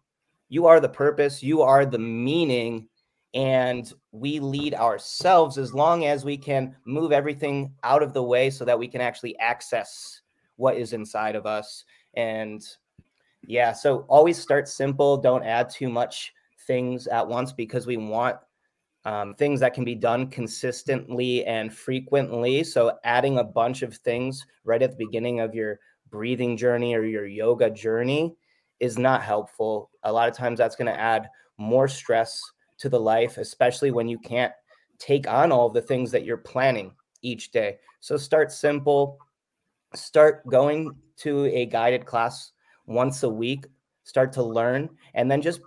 you 0.49 0.65
are 0.65 0.79
the 0.79 0.89
purpose, 0.89 1.41
you 1.41 1.61
are 1.61 1.85
the 1.85 1.99
meaning, 1.99 2.87
and 3.33 3.93
we 4.11 4.39
lead 4.39 4.73
ourselves 4.73 5.57
as 5.57 5.73
long 5.73 6.05
as 6.05 6.25
we 6.25 6.37
can 6.37 6.75
move 6.85 7.11
everything 7.11 7.71
out 7.83 8.01
of 8.01 8.13
the 8.13 8.23
way 8.23 8.49
so 8.49 8.65
that 8.65 8.77
we 8.77 8.87
can 8.87 9.01
actually 9.01 9.37
access 9.37 10.21
what 10.55 10.75
is 10.75 10.93
inside 10.93 11.35
of 11.35 11.45
us. 11.45 11.85
And 12.15 12.65
yeah, 13.43 13.71
so 13.71 14.05
always 14.09 14.37
start 14.37 14.67
simple, 14.67 15.17
don't 15.17 15.43
add 15.43 15.69
too 15.69 15.89
much 15.89 16.33
things 16.65 17.07
at 17.07 17.27
once 17.27 17.53
because 17.53 17.85
we 17.85 17.97
want 17.97 18.37
um, 19.05 19.33
things 19.35 19.59
that 19.61 19.73
can 19.73 19.85
be 19.85 19.95
done 19.95 20.27
consistently 20.27 21.45
and 21.45 21.73
frequently. 21.73 22.63
So, 22.63 22.97
adding 23.05 23.37
a 23.37 23.43
bunch 23.43 23.81
of 23.81 23.95
things 23.95 24.45
right 24.65 24.81
at 24.81 24.91
the 24.91 25.05
beginning 25.05 25.39
of 25.39 25.55
your 25.55 25.79
breathing 26.09 26.57
journey 26.57 26.95
or 26.95 27.05
your 27.05 27.25
yoga 27.25 27.69
journey 27.69 28.35
is 28.79 28.97
not 28.97 29.23
helpful. 29.23 29.89
A 30.03 30.11
lot 30.11 30.29
of 30.29 30.35
times 30.35 30.57
that's 30.57 30.75
going 30.75 30.91
to 30.91 30.99
add 30.99 31.29
more 31.57 31.87
stress 31.87 32.41
to 32.77 32.89
the 32.89 32.99
life, 32.99 33.37
especially 33.37 33.91
when 33.91 34.07
you 34.07 34.17
can't 34.17 34.53
take 34.97 35.27
on 35.27 35.51
all 35.51 35.69
the 35.69 35.81
things 35.81 36.11
that 36.11 36.25
you're 36.25 36.37
planning 36.37 36.93
each 37.21 37.51
day. 37.51 37.77
So 37.99 38.17
start 38.17 38.51
simple, 38.51 39.17
start 39.93 40.47
going 40.47 40.95
to 41.17 41.45
a 41.45 41.65
guided 41.65 42.05
class 42.05 42.51
once 42.85 43.23
a 43.23 43.29
week, 43.29 43.65
start 44.03 44.31
to 44.33 44.43
learn, 44.43 44.89
and 45.13 45.29
then 45.29 45.41
just 45.41 45.61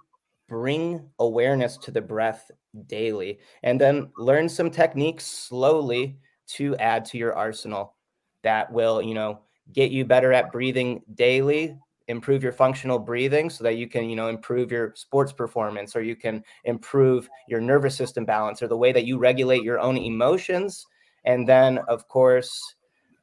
bring 0.48 1.06
awareness 1.18 1.76
to 1.78 1.90
the 1.90 2.00
breath 2.00 2.50
daily. 2.86 3.38
And 3.62 3.80
then 3.80 4.10
learn 4.16 4.48
some 4.48 4.70
techniques 4.70 5.26
slowly 5.26 6.18
to 6.48 6.76
add 6.76 7.04
to 7.06 7.18
your 7.18 7.34
arsenal 7.34 7.94
that 8.42 8.72
will, 8.72 9.00
you 9.00 9.14
know, 9.14 9.40
get 9.72 9.90
you 9.90 10.04
better 10.04 10.32
at 10.32 10.52
breathing 10.52 11.02
daily 11.14 11.78
improve 12.12 12.42
your 12.42 12.52
functional 12.52 12.98
breathing 12.98 13.50
so 13.50 13.64
that 13.64 13.76
you 13.76 13.88
can 13.88 14.08
you 14.08 14.14
know 14.14 14.28
improve 14.28 14.70
your 14.70 14.92
sports 14.94 15.32
performance 15.32 15.96
or 15.96 16.02
you 16.02 16.14
can 16.14 16.44
improve 16.64 17.28
your 17.48 17.60
nervous 17.60 17.96
system 17.96 18.24
balance 18.24 18.62
or 18.62 18.68
the 18.68 18.76
way 18.76 18.92
that 18.92 19.04
you 19.04 19.18
regulate 19.18 19.64
your 19.64 19.80
own 19.80 19.96
emotions. 19.96 20.86
And 21.24 21.48
then 21.48 21.78
of 21.88 22.06
course 22.06 22.76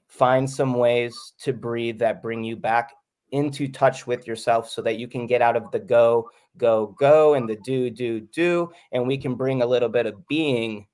find 0.07 0.49
some 0.49 0.73
ways 0.73 1.15
to 1.39 1.53
breathe 1.53 1.99
that 1.99 2.21
bring 2.21 2.43
you 2.43 2.57
back 2.57 2.91
into 3.31 3.67
touch 3.67 4.07
with 4.07 4.27
yourself 4.27 4.67
so 4.67 4.81
that 4.81 4.97
you 4.97 5.07
can 5.07 5.27
get 5.27 5.41
out 5.41 5.55
of 5.55 5.71
the 5.71 5.79
go 5.79 6.29
go 6.57 6.95
go 6.99 7.35
and 7.35 7.47
the 7.47 7.55
do 7.63 7.89
do 7.89 8.19
do 8.19 8.69
and 8.91 9.07
we 9.07 9.17
can 9.17 9.35
bring 9.35 9.61
a 9.61 9.65
little 9.65 9.89
bit 9.89 10.05
of 10.05 10.27
being 10.27 10.85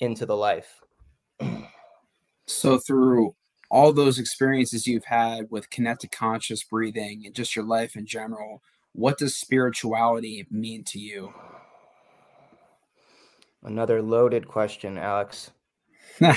into 0.00 0.26
the 0.26 0.36
life. 0.36 0.82
So 2.46 2.78
through 2.78 3.34
all 3.72 3.90
those 3.90 4.18
experiences 4.18 4.86
you've 4.86 5.06
had 5.06 5.50
with 5.50 5.70
connected 5.70 6.12
conscious 6.12 6.62
breathing 6.62 7.22
and 7.24 7.34
just 7.34 7.56
your 7.56 7.64
life 7.64 7.96
in 7.96 8.04
general, 8.04 8.62
what 8.92 9.16
does 9.16 9.34
spirituality 9.34 10.46
mean 10.50 10.84
to 10.84 10.98
you? 10.98 11.32
Another 13.62 14.02
loaded 14.02 14.46
question, 14.46 14.98
Alex. 14.98 15.52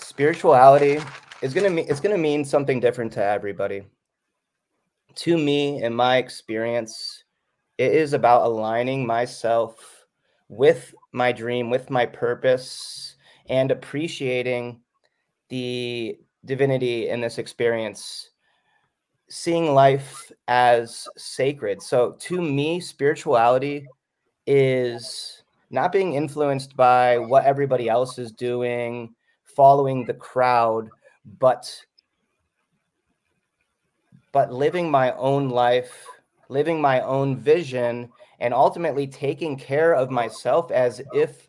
spirituality 0.00 0.98
is 1.42 1.54
gonna 1.54 1.70
mean 1.70 1.86
it's 1.88 2.00
gonna 2.00 2.18
mean 2.18 2.44
something 2.44 2.80
different 2.80 3.12
to 3.12 3.24
everybody. 3.24 3.84
To 5.14 5.38
me, 5.38 5.80
in 5.82 5.94
my 5.94 6.16
experience, 6.16 7.22
it 7.78 7.92
is 7.92 8.14
about 8.14 8.42
aligning 8.42 9.06
myself 9.06 10.06
with 10.48 10.92
my 11.12 11.30
dream, 11.30 11.70
with 11.70 11.88
my 11.88 12.04
purpose, 12.04 13.14
and 13.48 13.70
appreciating 13.70 14.80
the 15.50 16.18
divinity 16.44 17.08
in 17.08 17.20
this 17.20 17.38
experience 17.38 18.30
seeing 19.28 19.74
life 19.74 20.32
as 20.48 21.06
sacred. 21.16 21.82
So 21.82 22.16
to 22.20 22.40
me 22.40 22.80
spirituality 22.80 23.86
is 24.46 25.42
not 25.70 25.92
being 25.92 26.14
influenced 26.14 26.74
by 26.76 27.18
what 27.18 27.44
everybody 27.44 27.88
else 27.88 28.18
is 28.18 28.32
doing 28.32 29.14
following 29.44 30.04
the 30.04 30.14
crowd 30.14 30.88
but 31.38 31.84
but 34.32 34.52
living 34.52 34.90
my 34.90 35.12
own 35.12 35.48
life 35.48 36.06
living 36.48 36.80
my 36.80 37.00
own 37.02 37.36
vision 37.36 38.08
and 38.40 38.54
ultimately 38.54 39.06
taking 39.06 39.56
care 39.56 39.94
of 39.94 40.10
myself 40.10 40.70
as 40.70 41.00
if 41.12 41.48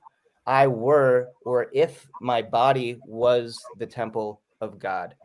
I 0.51 0.67
were, 0.67 1.29
or 1.45 1.67
if 1.71 2.09
my 2.19 2.41
body 2.41 2.99
was 3.05 3.57
the 3.77 3.85
temple 3.85 4.41
of 4.59 4.79
God. 4.79 5.15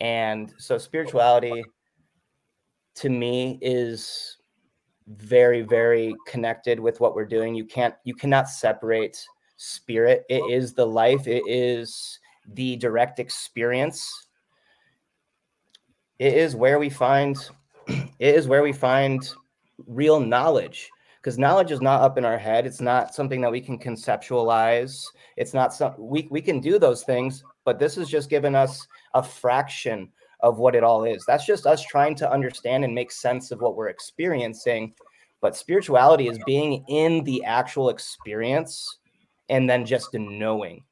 And 0.00 0.50
so 0.56 0.78
spirituality 0.78 1.62
to 2.94 3.10
me 3.10 3.58
is 3.60 4.38
very, 5.08 5.60
very 5.60 6.16
connected 6.26 6.80
with 6.80 7.00
what 7.00 7.14
we're 7.14 7.26
doing. 7.26 7.54
You 7.54 7.66
can't, 7.66 7.94
you 8.04 8.14
cannot 8.14 8.48
separate 8.48 9.22
spirit. 9.58 10.24
It 10.30 10.42
is 10.50 10.72
the 10.72 10.86
life, 10.86 11.26
it 11.26 11.42
is 11.46 12.18
the 12.54 12.76
direct 12.76 13.18
experience, 13.18 14.26
it 16.18 16.32
is 16.32 16.56
where 16.56 16.78
we 16.78 16.88
find 16.88 17.36
it 17.88 18.34
is 18.36 18.48
where 18.48 18.62
we 18.62 18.72
find 18.72 19.28
real 19.86 20.18
knowledge 20.18 20.88
because 21.22 21.38
knowledge 21.38 21.70
is 21.70 21.80
not 21.80 22.02
up 22.02 22.18
in 22.18 22.24
our 22.24 22.36
head. 22.36 22.66
It's 22.66 22.80
not 22.80 23.14
something 23.14 23.40
that 23.42 23.52
we 23.52 23.60
can 23.60 23.78
conceptualize. 23.78 25.04
It's 25.36 25.54
not 25.54 25.72
some 25.72 25.94
we, 25.96 26.26
we 26.30 26.42
can 26.42 26.60
do 26.60 26.78
those 26.78 27.04
things 27.04 27.44
but 27.64 27.78
this 27.78 27.96
is 27.96 28.08
just 28.08 28.28
giving 28.28 28.56
us 28.56 28.86
a 29.14 29.22
fraction 29.22 30.10
of 30.40 30.58
what 30.58 30.74
it 30.74 30.82
all 30.82 31.04
is. 31.04 31.24
That's 31.24 31.46
just 31.46 31.66
us 31.66 31.80
trying 31.84 32.16
to 32.16 32.30
understand 32.30 32.84
and 32.84 32.92
make 32.92 33.12
sense 33.12 33.52
of 33.52 33.60
what 33.60 33.76
we're 33.76 33.88
experiencing 33.88 34.94
but 35.40 35.56
spirituality 35.56 36.28
is 36.28 36.38
being 36.46 36.84
in 36.88 37.24
the 37.24 37.44
actual 37.44 37.88
experience 37.88 38.98
and 39.48 39.68
then 39.68 39.84
just 39.84 40.12
knowing 40.14 40.84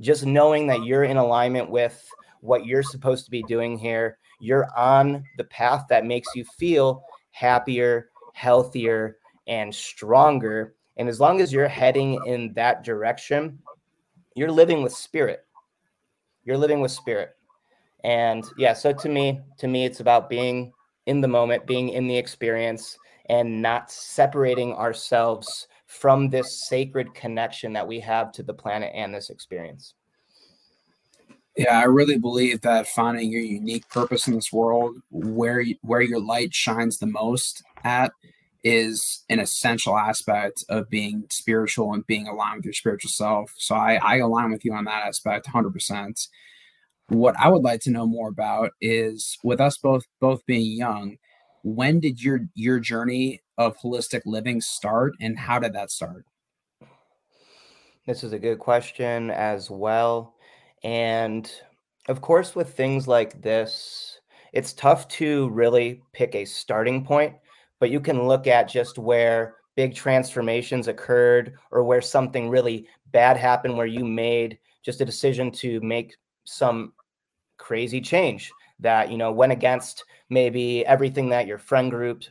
just 0.00 0.26
knowing 0.26 0.66
that 0.66 0.84
you're 0.84 1.04
in 1.04 1.16
alignment 1.16 1.70
with 1.70 2.04
what 2.40 2.66
you're 2.66 2.82
supposed 2.82 3.24
to 3.24 3.30
be 3.30 3.44
doing 3.44 3.78
here. 3.78 4.18
You're 4.40 4.66
on 4.76 5.22
the 5.36 5.44
path 5.44 5.86
that 5.88 6.04
makes 6.04 6.28
you 6.34 6.44
feel 6.44 7.04
happier 7.30 8.10
healthier 8.34 9.18
and 9.52 9.74
stronger. 9.74 10.74
And 10.96 11.08
as 11.10 11.20
long 11.20 11.42
as 11.42 11.52
you're 11.52 11.68
heading 11.68 12.24
in 12.26 12.54
that 12.54 12.84
direction, 12.84 13.58
you're 14.34 14.50
living 14.50 14.82
with 14.82 14.94
spirit. 14.94 15.44
You're 16.44 16.56
living 16.56 16.80
with 16.80 16.90
spirit. 16.90 17.36
And 18.02 18.44
yeah, 18.56 18.72
so 18.72 18.94
to 18.94 19.08
me, 19.08 19.40
to 19.58 19.68
me, 19.68 19.84
it's 19.84 20.00
about 20.00 20.30
being 20.30 20.72
in 21.04 21.20
the 21.20 21.28
moment, 21.28 21.66
being 21.66 21.90
in 21.90 22.06
the 22.06 22.16
experience, 22.16 22.96
and 23.26 23.60
not 23.60 23.90
separating 23.90 24.72
ourselves 24.72 25.68
from 25.86 26.30
this 26.30 26.66
sacred 26.66 27.14
connection 27.14 27.74
that 27.74 27.86
we 27.86 28.00
have 28.00 28.32
to 28.32 28.42
the 28.42 28.54
planet 28.54 28.90
and 28.94 29.14
this 29.14 29.28
experience. 29.28 29.94
Yeah, 31.56 31.78
I 31.78 31.84
really 31.84 32.18
believe 32.18 32.62
that 32.62 32.88
finding 32.88 33.30
your 33.30 33.42
unique 33.42 33.86
purpose 33.90 34.26
in 34.26 34.34
this 34.34 34.52
world, 34.52 34.96
where 35.10 35.62
where 35.82 36.00
your 36.00 36.20
light 36.20 36.54
shines 36.54 36.96
the 36.96 37.06
most 37.06 37.62
at, 37.84 38.12
is 38.64 39.24
an 39.28 39.40
essential 39.40 39.96
aspect 39.96 40.64
of 40.68 40.88
being 40.88 41.24
spiritual 41.30 41.92
and 41.92 42.06
being 42.06 42.28
aligned 42.28 42.58
with 42.58 42.66
your 42.66 42.74
spiritual 42.74 43.10
self. 43.10 43.52
So 43.56 43.74
I, 43.74 43.98
I 44.02 44.16
align 44.18 44.52
with 44.52 44.64
you 44.64 44.72
on 44.72 44.84
that 44.84 45.06
aspect 45.06 45.48
100%. 45.48 46.28
What 47.08 47.34
I 47.38 47.48
would 47.48 47.62
like 47.62 47.80
to 47.82 47.90
know 47.90 48.06
more 48.06 48.28
about 48.28 48.70
is 48.80 49.36
with 49.42 49.60
us 49.60 49.76
both 49.76 50.06
both 50.20 50.46
being 50.46 50.76
young, 50.76 51.16
when 51.62 52.00
did 52.00 52.22
your 52.22 52.40
your 52.54 52.78
journey 52.78 53.42
of 53.58 53.76
holistic 53.76 54.22
living 54.24 54.60
start 54.60 55.12
and 55.20 55.38
how 55.38 55.58
did 55.58 55.74
that 55.74 55.90
start? 55.90 56.24
This 58.06 58.24
is 58.24 58.32
a 58.32 58.38
good 58.38 58.58
question 58.58 59.30
as 59.30 59.70
well. 59.70 60.34
And 60.82 61.50
of 62.08 62.20
course 62.20 62.54
with 62.54 62.74
things 62.74 63.06
like 63.06 63.42
this, 63.42 64.20
it's 64.52 64.72
tough 64.72 65.06
to 65.08 65.50
really 65.50 66.02
pick 66.12 66.34
a 66.34 66.44
starting 66.44 67.04
point 67.04 67.34
but 67.82 67.90
you 67.90 67.98
can 67.98 68.28
look 68.28 68.46
at 68.46 68.68
just 68.68 68.96
where 68.96 69.56
big 69.74 69.92
transformations 69.92 70.86
occurred 70.86 71.56
or 71.72 71.82
where 71.82 72.00
something 72.00 72.48
really 72.48 72.86
bad 73.10 73.36
happened 73.36 73.76
where 73.76 73.86
you 73.86 74.04
made 74.04 74.56
just 74.84 75.00
a 75.00 75.04
decision 75.04 75.50
to 75.50 75.80
make 75.80 76.14
some 76.44 76.92
crazy 77.56 78.00
change 78.00 78.52
that 78.78 79.10
you 79.10 79.18
know 79.18 79.32
went 79.32 79.50
against 79.50 80.04
maybe 80.30 80.86
everything 80.86 81.28
that 81.28 81.48
your 81.48 81.58
friend 81.58 81.90
groups 81.90 82.30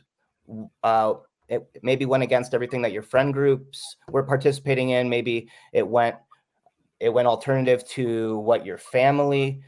uh, 0.84 1.12
it 1.50 1.68
maybe 1.82 2.06
went 2.06 2.22
against 2.22 2.54
everything 2.54 2.80
that 2.80 2.92
your 2.92 3.02
friend 3.02 3.34
groups 3.34 3.96
were 4.08 4.22
participating 4.22 4.88
in. 4.88 5.10
Maybe 5.10 5.50
it 5.74 5.86
went 5.86 6.16
it 6.98 7.12
went 7.12 7.28
alternative 7.28 7.86
to 7.90 8.38
what 8.38 8.64
your 8.64 8.78
family 8.78 9.60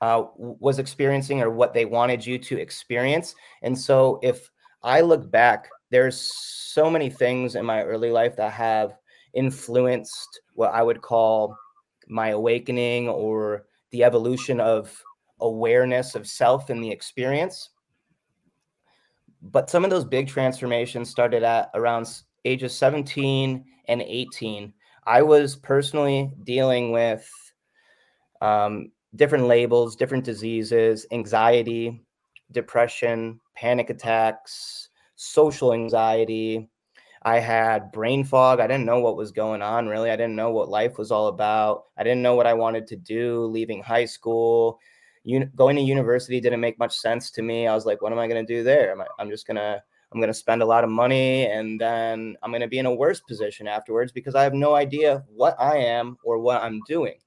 uh, 0.00 0.22
was 0.36 0.78
experiencing 0.78 1.42
or 1.42 1.50
what 1.50 1.74
they 1.74 1.84
wanted 1.84 2.24
you 2.24 2.38
to 2.38 2.60
experience. 2.60 3.34
And 3.62 3.76
so 3.76 4.20
if 4.22 4.48
I 4.86 5.00
look 5.00 5.28
back, 5.32 5.68
there's 5.90 6.20
so 6.20 6.88
many 6.88 7.10
things 7.10 7.56
in 7.56 7.66
my 7.66 7.82
early 7.82 8.12
life 8.12 8.36
that 8.36 8.52
have 8.52 8.96
influenced 9.34 10.40
what 10.54 10.72
I 10.72 10.80
would 10.80 11.02
call 11.02 11.56
my 12.06 12.28
awakening 12.28 13.08
or 13.08 13.66
the 13.90 14.04
evolution 14.04 14.60
of 14.60 14.96
awareness 15.40 16.14
of 16.14 16.28
self 16.28 16.70
and 16.70 16.82
the 16.82 16.90
experience. 16.90 17.70
But 19.42 19.68
some 19.70 19.82
of 19.82 19.90
those 19.90 20.04
big 20.04 20.28
transformations 20.28 21.10
started 21.10 21.42
at 21.42 21.68
around 21.74 22.08
ages 22.44 22.72
17 22.72 23.64
and 23.88 24.02
18. 24.02 24.72
I 25.04 25.20
was 25.22 25.56
personally 25.56 26.32
dealing 26.44 26.92
with 26.92 27.28
um, 28.40 28.92
different 29.16 29.48
labels, 29.48 29.96
different 29.96 30.24
diseases, 30.24 31.06
anxiety, 31.10 32.05
depression, 32.52 33.40
panic 33.54 33.90
attacks, 33.90 34.88
social 35.16 35.72
anxiety. 35.72 36.68
I 37.22 37.40
had 37.40 37.90
brain 37.90 38.22
fog. 38.22 38.60
I 38.60 38.66
didn't 38.66 38.84
know 38.84 39.00
what 39.00 39.16
was 39.16 39.32
going 39.32 39.62
on 39.62 39.88
really. 39.88 40.10
I 40.10 40.16
didn't 40.16 40.36
know 40.36 40.50
what 40.50 40.68
life 40.68 40.98
was 40.98 41.10
all 41.10 41.28
about. 41.28 41.84
I 41.96 42.04
didn't 42.04 42.22
know 42.22 42.36
what 42.36 42.46
I 42.46 42.54
wanted 42.54 42.86
to 42.88 42.96
do 42.96 43.46
leaving 43.46 43.82
high 43.82 44.04
school. 44.04 44.78
Un- 45.26 45.50
going 45.56 45.76
to 45.76 45.82
university 45.82 46.40
didn't 46.40 46.60
make 46.60 46.78
much 46.78 46.96
sense 46.96 47.30
to 47.32 47.42
me. 47.42 47.66
I 47.66 47.74
was 47.74 47.84
like, 47.84 48.00
what 48.00 48.12
am 48.12 48.18
I 48.18 48.28
going 48.28 48.46
to 48.46 48.54
do 48.54 48.62
there? 48.62 48.92
Am 48.92 49.00
I'm, 49.00 49.06
I'm 49.18 49.30
just 49.30 49.46
going 49.46 49.56
to 49.56 49.82
I'm 50.12 50.20
going 50.20 50.28
to 50.28 50.34
spend 50.34 50.62
a 50.62 50.66
lot 50.66 50.84
of 50.84 50.90
money 50.90 51.46
and 51.46 51.80
then 51.80 52.36
I'm 52.42 52.50
going 52.50 52.60
to 52.60 52.68
be 52.68 52.78
in 52.78 52.86
a 52.86 52.94
worse 52.94 53.20
position 53.20 53.66
afterwards 53.66 54.12
because 54.12 54.36
I 54.36 54.44
have 54.44 54.54
no 54.54 54.74
idea 54.74 55.24
what 55.34 55.60
I 55.60 55.78
am 55.78 56.16
or 56.24 56.38
what 56.38 56.62
I'm 56.62 56.80
doing. 56.86 57.18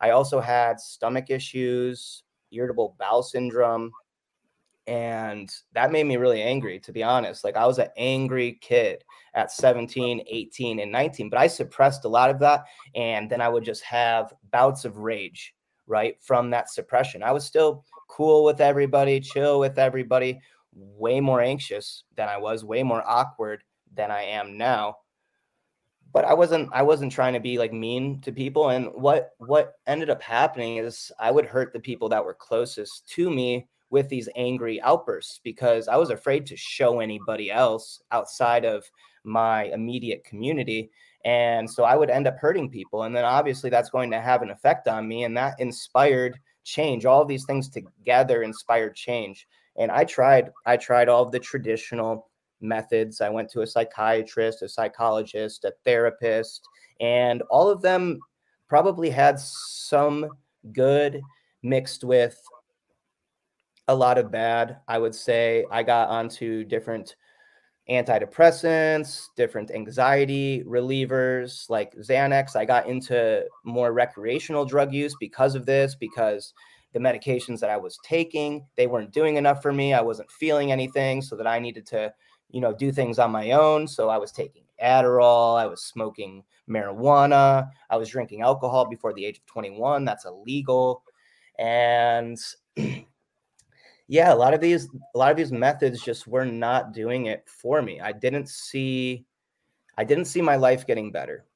I 0.00 0.10
also 0.10 0.40
had 0.40 0.80
stomach 0.80 1.28
issues, 1.28 2.24
irritable 2.50 2.96
bowel 2.98 3.22
syndrome, 3.22 3.92
and 4.88 5.54
that 5.74 5.92
made 5.92 6.04
me 6.04 6.16
really 6.16 6.42
angry 6.42 6.80
to 6.80 6.92
be 6.92 7.04
honest 7.04 7.44
like 7.44 7.56
i 7.56 7.64
was 7.64 7.78
an 7.78 7.88
angry 7.96 8.58
kid 8.60 9.04
at 9.34 9.52
17 9.52 10.22
18 10.26 10.80
and 10.80 10.90
19 10.90 11.30
but 11.30 11.38
i 11.38 11.46
suppressed 11.46 12.04
a 12.04 12.08
lot 12.08 12.30
of 12.30 12.40
that 12.40 12.64
and 12.96 13.30
then 13.30 13.40
i 13.40 13.48
would 13.48 13.64
just 13.64 13.84
have 13.84 14.32
bouts 14.50 14.84
of 14.84 14.98
rage 14.98 15.54
right 15.86 16.16
from 16.22 16.50
that 16.50 16.70
suppression. 16.70 17.22
I 17.22 17.32
was 17.32 17.44
still 17.44 17.84
cool 18.08 18.44
with 18.44 18.60
everybody 18.60 19.20
chill 19.20 19.58
with 19.58 19.78
everybody 19.78 20.38
way 20.74 21.20
more 21.20 21.40
anxious 21.40 22.04
than 22.14 22.28
i 22.28 22.36
was 22.36 22.64
way 22.64 22.82
more 22.82 23.02
awkward 23.06 23.62
than 23.94 24.10
i 24.10 24.22
am 24.22 24.58
now 24.58 24.96
but 26.12 26.24
i 26.24 26.34
wasn't 26.34 26.68
i 26.72 26.82
wasn't 26.82 27.10
trying 27.10 27.32
to 27.32 27.40
be 27.40 27.56
like 27.56 27.72
mean 27.72 28.20
to 28.20 28.32
people 28.32 28.70
and 28.70 28.86
what 28.94 29.30
what 29.38 29.74
ended 29.86 30.10
up 30.10 30.20
happening 30.20 30.76
is 30.76 31.10
i 31.18 31.30
would 31.30 31.46
hurt 31.46 31.72
the 31.72 31.80
people 31.80 32.08
that 32.08 32.24
were 32.24 32.34
closest 32.34 33.08
to 33.08 33.30
me 33.30 33.66
with 33.92 34.08
these 34.08 34.28
angry 34.34 34.80
outbursts 34.80 35.38
because 35.44 35.86
I 35.86 35.96
was 35.96 36.08
afraid 36.08 36.46
to 36.46 36.56
show 36.56 37.00
anybody 37.00 37.52
else 37.52 38.02
outside 38.10 38.64
of 38.64 38.90
my 39.22 39.64
immediate 39.64 40.24
community. 40.24 40.90
And 41.26 41.70
so 41.70 41.84
I 41.84 41.94
would 41.94 42.08
end 42.08 42.26
up 42.26 42.38
hurting 42.38 42.70
people. 42.70 43.02
And 43.02 43.14
then 43.14 43.26
obviously 43.26 43.68
that's 43.68 43.90
going 43.90 44.10
to 44.10 44.20
have 44.20 44.40
an 44.40 44.50
effect 44.50 44.88
on 44.88 45.06
me. 45.06 45.24
And 45.24 45.36
that 45.36 45.60
inspired 45.60 46.38
change. 46.64 47.04
All 47.04 47.24
these 47.26 47.44
things 47.44 47.68
together 47.68 48.42
inspired 48.42 48.96
change. 48.96 49.46
And 49.76 49.90
I 49.90 50.04
tried, 50.04 50.50
I 50.64 50.78
tried 50.78 51.10
all 51.10 51.28
the 51.28 51.38
traditional 51.38 52.30
methods. 52.62 53.20
I 53.20 53.28
went 53.28 53.50
to 53.50 53.60
a 53.60 53.66
psychiatrist, 53.66 54.62
a 54.62 54.68
psychologist, 54.70 55.64
a 55.64 55.72
therapist, 55.84 56.66
and 57.00 57.42
all 57.50 57.68
of 57.68 57.82
them 57.82 58.20
probably 58.68 59.10
had 59.10 59.38
some 59.38 60.28
good 60.72 61.20
mixed 61.62 62.04
with 62.04 62.40
a 63.92 63.94
lot 63.94 64.18
of 64.18 64.30
bad. 64.30 64.78
I 64.88 64.98
would 64.98 65.14
say 65.14 65.64
I 65.70 65.82
got 65.82 66.08
onto 66.08 66.64
different 66.64 67.14
antidepressants, 67.88 69.26
different 69.36 69.70
anxiety 69.70 70.62
relievers 70.66 71.68
like 71.68 71.94
Xanax. 71.96 72.56
I 72.56 72.64
got 72.64 72.86
into 72.86 73.44
more 73.64 73.92
recreational 73.92 74.64
drug 74.64 74.92
use 74.92 75.14
because 75.20 75.54
of 75.54 75.66
this, 75.66 75.94
because 75.94 76.54
the 76.92 76.98
medications 76.98 77.60
that 77.60 77.70
I 77.70 77.76
was 77.76 77.98
taking, 78.04 78.66
they 78.76 78.86
weren't 78.86 79.12
doing 79.12 79.36
enough 79.36 79.62
for 79.62 79.72
me. 79.72 79.94
I 79.94 80.00
wasn't 80.00 80.30
feeling 80.30 80.72
anything 80.72 81.22
so 81.22 81.36
that 81.36 81.46
I 81.46 81.58
needed 81.58 81.86
to, 81.86 82.12
you 82.50 82.60
know, 82.60 82.72
do 82.72 82.92
things 82.92 83.18
on 83.18 83.30
my 83.30 83.52
own. 83.52 83.88
So 83.88 84.08
I 84.08 84.18
was 84.18 84.32
taking 84.32 84.64
Adderall, 84.82 85.58
I 85.58 85.66
was 85.66 85.84
smoking 85.84 86.44
marijuana, 86.68 87.68
I 87.90 87.96
was 87.96 88.08
drinking 88.08 88.42
alcohol 88.42 88.88
before 88.88 89.12
the 89.12 89.24
age 89.24 89.38
of 89.38 89.46
21. 89.46 90.04
That's 90.04 90.24
illegal. 90.24 91.02
And 91.58 92.38
yeah, 94.12 94.30
a 94.30 94.36
lot 94.36 94.52
of 94.52 94.60
these 94.60 94.90
a 95.14 95.18
lot 95.18 95.30
of 95.30 95.38
these 95.38 95.52
methods 95.52 96.02
just 96.02 96.26
were 96.26 96.44
not 96.44 96.92
doing 96.92 97.26
it 97.26 97.48
for 97.48 97.80
me. 97.80 97.98
I 97.98 98.12
didn't 98.12 98.46
see 98.46 99.24
I 99.96 100.04
didn't 100.04 100.26
see 100.26 100.42
my 100.42 100.56
life 100.56 100.86
getting 100.86 101.10
better. 101.10 101.46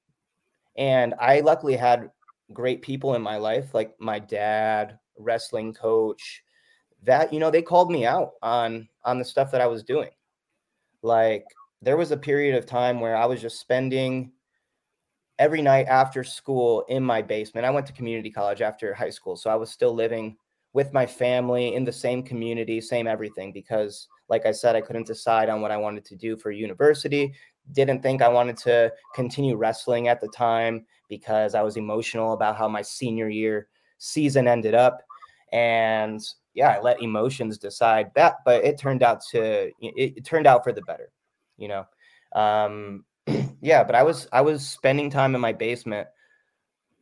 And 0.78 1.12
I 1.20 1.40
luckily 1.40 1.76
had 1.76 2.10
great 2.54 2.80
people 2.80 3.14
in 3.14 3.20
my 3.20 3.36
life 3.36 3.74
like 3.74 3.94
my 4.00 4.18
dad, 4.18 4.98
wrestling 5.18 5.74
coach, 5.74 6.42
that 7.02 7.30
you 7.30 7.40
know, 7.40 7.50
they 7.50 7.60
called 7.60 7.90
me 7.90 8.06
out 8.06 8.30
on 8.40 8.88
on 9.04 9.18
the 9.18 9.24
stuff 9.26 9.52
that 9.52 9.60
I 9.60 9.66
was 9.66 9.82
doing. 9.82 10.12
Like 11.02 11.44
there 11.82 11.98
was 11.98 12.10
a 12.10 12.16
period 12.16 12.54
of 12.54 12.64
time 12.64 13.00
where 13.00 13.18
I 13.18 13.26
was 13.26 13.42
just 13.42 13.60
spending 13.60 14.32
every 15.38 15.60
night 15.60 15.88
after 15.88 16.24
school 16.24 16.86
in 16.88 17.02
my 17.02 17.20
basement. 17.20 17.66
I 17.66 17.70
went 17.70 17.86
to 17.88 17.92
community 17.92 18.30
college 18.30 18.62
after 18.62 18.94
high 18.94 19.10
school, 19.10 19.36
so 19.36 19.50
I 19.50 19.56
was 19.56 19.70
still 19.70 19.94
living 19.94 20.38
with 20.76 20.92
my 20.92 21.06
family 21.06 21.74
in 21.74 21.84
the 21.84 21.92
same 21.92 22.22
community, 22.22 22.82
same 22.82 23.06
everything 23.06 23.50
because 23.50 24.08
like 24.28 24.44
I 24.44 24.52
said 24.52 24.76
I 24.76 24.82
couldn't 24.82 25.06
decide 25.06 25.48
on 25.48 25.62
what 25.62 25.70
I 25.70 25.78
wanted 25.78 26.04
to 26.04 26.16
do 26.16 26.36
for 26.36 26.50
university. 26.50 27.32
Didn't 27.72 28.02
think 28.02 28.20
I 28.20 28.28
wanted 28.28 28.58
to 28.58 28.92
continue 29.14 29.56
wrestling 29.56 30.08
at 30.08 30.20
the 30.20 30.28
time 30.28 30.84
because 31.08 31.54
I 31.54 31.62
was 31.62 31.78
emotional 31.78 32.34
about 32.34 32.58
how 32.58 32.68
my 32.68 32.82
senior 32.82 33.30
year 33.30 33.68
season 33.96 34.46
ended 34.46 34.74
up 34.74 35.00
and 35.50 36.20
yeah, 36.52 36.68
I 36.68 36.80
let 36.82 37.00
emotions 37.00 37.56
decide 37.56 38.10
that, 38.14 38.36
but 38.44 38.62
it 38.62 38.78
turned 38.78 39.02
out 39.02 39.22
to 39.30 39.70
it, 39.80 40.16
it 40.16 40.24
turned 40.26 40.46
out 40.46 40.62
for 40.62 40.72
the 40.72 40.82
better, 40.82 41.10
you 41.56 41.68
know. 41.68 41.86
Um, 42.34 43.06
yeah, 43.62 43.82
but 43.82 43.94
I 43.94 44.02
was 44.02 44.28
I 44.30 44.42
was 44.42 44.68
spending 44.68 45.08
time 45.08 45.34
in 45.34 45.40
my 45.40 45.54
basement. 45.54 46.06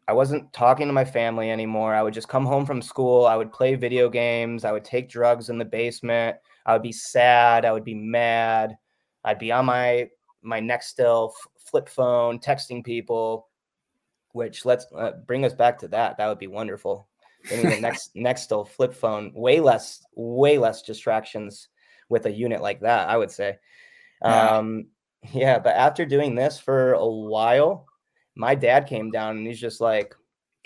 I 0.07 0.13
wasn't 0.13 0.53
talking 0.53 0.87
to 0.87 0.93
my 0.93 1.05
family 1.05 1.51
anymore. 1.51 1.95
I 1.95 2.03
would 2.03 2.15
just 2.15 2.29
come 2.29 2.45
home 2.45 2.67
from 2.67 2.83
school. 2.83 3.27
I 3.27 3.37
would 3.37 3.53
play 3.53 3.75
video 3.75 4.09
games. 4.11 4.65
I 4.65 4.73
would 4.73 4.85
take 4.85 5.09
drugs 5.09 5.49
in 5.49 5.59
the 5.59 5.65
basement. 5.65 6.37
I 6.67 6.75
would 6.75 6.83
be 6.83 6.93
sad. 6.93 7.65
I 7.65 7.73
would 7.73 7.85
be 7.85 7.95
mad. 7.95 8.77
I'd 9.25 9.39
be 9.39 9.51
on 9.53 9.65
my 9.65 10.09
my 10.43 10.61
Nextel 10.61 11.33
flip 11.57 11.89
phone, 11.89 12.39
texting 12.39 12.85
people. 12.85 13.49
Which 14.33 14.65
let's 14.65 14.87
uh, 14.95 15.13
bring 15.27 15.45
us 15.45 15.55
back 15.55 15.79
to 15.79 15.89
that. 15.89 16.19
That 16.19 16.27
would 16.27 16.41
be 16.41 16.49
wonderful. 16.49 17.09
I 17.51 17.57
mean, 17.57 17.71
the 17.71 17.81
next 17.81 18.15
Nextel 18.15 18.67
flip 18.69 18.93
phone, 18.93 19.33
way 19.35 19.61
less, 19.61 20.05
way 20.17 20.59
less 20.59 20.83
distractions 20.83 21.69
with 22.09 22.27
a 22.27 22.33
unit 22.33 22.61
like 22.61 22.81
that. 22.81 23.09
I 23.09 23.17
would 23.17 23.31
say. 23.31 23.59
Um, 24.23 24.89
yeah, 25.33 25.59
but 25.59 25.77
after 25.77 26.05
doing 26.05 26.35
this 26.35 26.59
for 26.59 26.93
a 26.95 27.07
while, 27.07 27.87
my 28.35 28.55
dad 28.55 28.87
came 28.87 29.11
down 29.11 29.37
and 29.37 29.47
he's 29.47 29.61
just 29.61 29.81
like, 29.81 30.15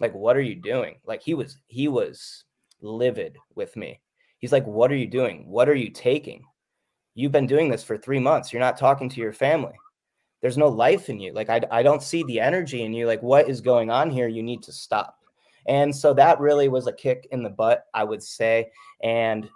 like, 0.01 0.15
what 0.15 0.37
are 0.37 0.43
you 0.43 0.55
doing? 0.55 0.97
Like 1.05 1.23
he 1.23 1.35
was, 1.35 1.59
he 1.67 1.89
was 1.89 2.45
livid 2.81 3.37
with 3.55 3.77
me. 3.77 4.01
He's 4.39 4.53
like, 4.53 4.67
what 4.67 4.93
are 4.93 4.97
you 4.97 5.09
doing? 5.09 5.49
What 5.49 5.69
are 5.69 5.75
you 5.75 5.91
taking? 5.91 6.45
You've 7.15 7.33
been 7.33 7.47
doing 7.47 7.69
this 7.69 7.83
for 7.83 7.97
three 7.97 8.21
months. 8.21 8.53
You're 8.53 8.61
not 8.61 8.79
talking 8.79 9.09
to 9.09 9.21
your 9.21 9.33
family. 9.33 9.75
There's 10.41 10.57
no 10.57 10.69
life 10.69 11.09
in 11.09 11.19
you. 11.19 11.33
Like 11.33 11.51
I, 11.51 11.61
I 11.71 11.83
don't 11.83 12.03
see 12.03 12.23
the 12.25 12.39
energy 12.39 12.85
in 12.85 12.93
you. 12.93 13.07
Like 13.07 13.23
what 13.23 13.49
is 13.49 13.61
going 13.61 13.91
on 13.91 14.11
here? 14.11 14.29
You 14.29 14.43
need 14.43 14.63
to 14.65 14.73
stop. 14.73 15.17
And 15.67 15.95
so 15.95 16.15
that 16.15 16.41
really 16.41 16.69
was 16.69 16.87
a 16.87 16.93
kick 16.93 17.29
in 17.33 17.43
the 17.43 17.51
butt, 17.51 17.85
I 17.93 18.05
would 18.05 18.23
say. 18.23 18.71
And 19.03 19.49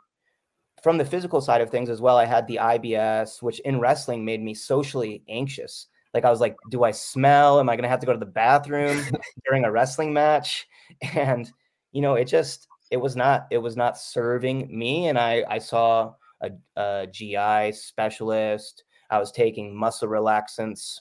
from 0.82 0.98
the 0.98 1.04
physical 1.04 1.40
side 1.40 1.60
of 1.60 1.70
things 1.70 1.88
as 1.88 2.00
well, 2.00 2.16
I 2.18 2.26
had 2.26 2.46
the 2.46 2.58
IBS, 2.60 3.40
which 3.40 3.60
in 3.60 3.78
wrestling 3.78 4.24
made 4.24 4.42
me 4.42 4.52
socially 4.52 5.22
anxious. 5.28 5.86
Like 6.14 6.24
I 6.24 6.30
was 6.30 6.40
like, 6.40 6.56
do 6.68 6.84
I 6.84 6.90
smell? 6.90 7.58
Am 7.58 7.68
I 7.68 7.76
going 7.76 7.84
to 7.84 7.88
have 7.88 8.00
to 8.00 8.06
go 8.06 8.12
to 8.12 8.18
the 8.18 8.26
bathroom 8.26 9.02
during 9.46 9.64
a 9.64 9.72
wrestling 9.72 10.12
match? 10.12 10.66
And 11.14 11.50
you 11.92 12.02
know, 12.02 12.14
it 12.14 12.26
just 12.26 12.68
it 12.90 12.98
was 12.98 13.16
not 13.16 13.46
it 13.50 13.58
was 13.58 13.76
not 13.76 13.98
serving 13.98 14.76
me. 14.76 15.08
And 15.08 15.18
I 15.18 15.44
I 15.48 15.58
saw 15.58 16.14
a, 16.40 16.50
a 16.76 17.06
GI 17.10 17.72
specialist. 17.72 18.84
I 19.10 19.18
was 19.18 19.32
taking 19.32 19.76
muscle 19.76 20.08
relaxants 20.08 21.00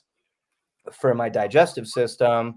for 0.91 1.13
my 1.13 1.29
digestive 1.29 1.87
system 1.87 2.55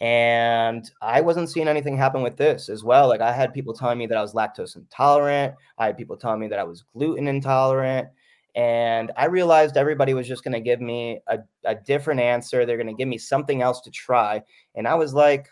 and 0.00 0.90
I 1.00 1.22
wasn't 1.22 1.48
seeing 1.48 1.68
anything 1.68 1.96
happen 1.96 2.22
with 2.22 2.36
this 2.36 2.68
as 2.68 2.84
well. 2.84 3.08
Like 3.08 3.20
I 3.20 3.32
had 3.32 3.54
people 3.54 3.72
telling 3.72 3.98
me 3.98 4.06
that 4.06 4.18
I 4.18 4.22
was 4.22 4.34
lactose 4.34 4.76
intolerant. 4.76 5.54
I 5.78 5.86
had 5.86 5.96
people 5.96 6.16
telling 6.16 6.40
me 6.40 6.48
that 6.48 6.58
I 6.58 6.64
was 6.64 6.84
gluten 6.92 7.28
intolerant. 7.28 8.08
And 8.56 9.12
I 9.16 9.26
realized 9.26 9.76
everybody 9.76 10.14
was 10.14 10.26
just 10.26 10.42
going 10.42 10.54
to 10.54 10.60
give 10.60 10.80
me 10.80 11.20
a, 11.28 11.38
a 11.64 11.74
different 11.74 12.20
answer. 12.20 12.64
They're 12.64 12.78
going 12.78 12.86
to 12.88 12.94
give 12.94 13.08
me 13.08 13.18
something 13.18 13.62
else 13.62 13.82
to 13.82 13.90
try. 13.90 14.42
And 14.74 14.88
I 14.88 14.94
was 14.94 15.14
like, 15.14 15.48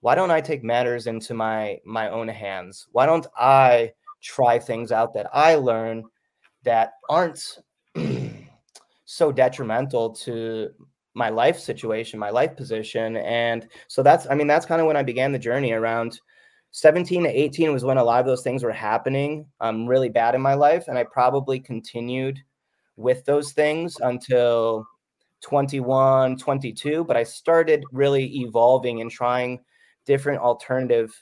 why 0.00 0.14
don't 0.14 0.30
I 0.30 0.40
take 0.40 0.64
matters 0.64 1.06
into 1.06 1.34
my 1.34 1.78
my 1.84 2.10
own 2.10 2.28
hands? 2.28 2.86
Why 2.92 3.06
don't 3.06 3.26
I 3.36 3.92
try 4.20 4.58
things 4.58 4.92
out 4.92 5.14
that 5.14 5.28
I 5.32 5.56
learn 5.56 6.04
that 6.62 6.92
aren't 7.08 7.58
so 9.04 9.32
detrimental 9.32 10.10
to 10.10 10.70
my 11.14 11.28
life 11.28 11.58
situation, 11.58 12.18
my 12.18 12.30
life 12.30 12.56
position. 12.56 13.16
And 13.18 13.68
so 13.88 14.02
that's, 14.02 14.26
I 14.30 14.34
mean, 14.34 14.46
that's 14.46 14.66
kind 14.66 14.80
of 14.80 14.86
when 14.86 14.96
I 14.96 15.02
began 15.02 15.32
the 15.32 15.38
journey 15.38 15.72
around 15.72 16.20
17 16.72 17.24
to 17.24 17.28
18 17.28 17.72
was 17.72 17.84
when 17.84 17.98
a 17.98 18.04
lot 18.04 18.20
of 18.20 18.26
those 18.26 18.42
things 18.42 18.64
were 18.64 18.72
happening 18.72 19.46
um, 19.60 19.86
really 19.86 20.08
bad 20.08 20.34
in 20.34 20.40
my 20.40 20.54
life. 20.54 20.88
And 20.88 20.96
I 20.96 21.04
probably 21.04 21.60
continued 21.60 22.38
with 22.96 23.24
those 23.26 23.52
things 23.52 23.96
until 24.00 24.86
21, 25.42 26.38
22. 26.38 27.04
But 27.04 27.16
I 27.16 27.24
started 27.24 27.84
really 27.92 28.24
evolving 28.38 29.02
and 29.02 29.10
trying 29.10 29.60
different 30.06 30.40
alternative 30.40 31.12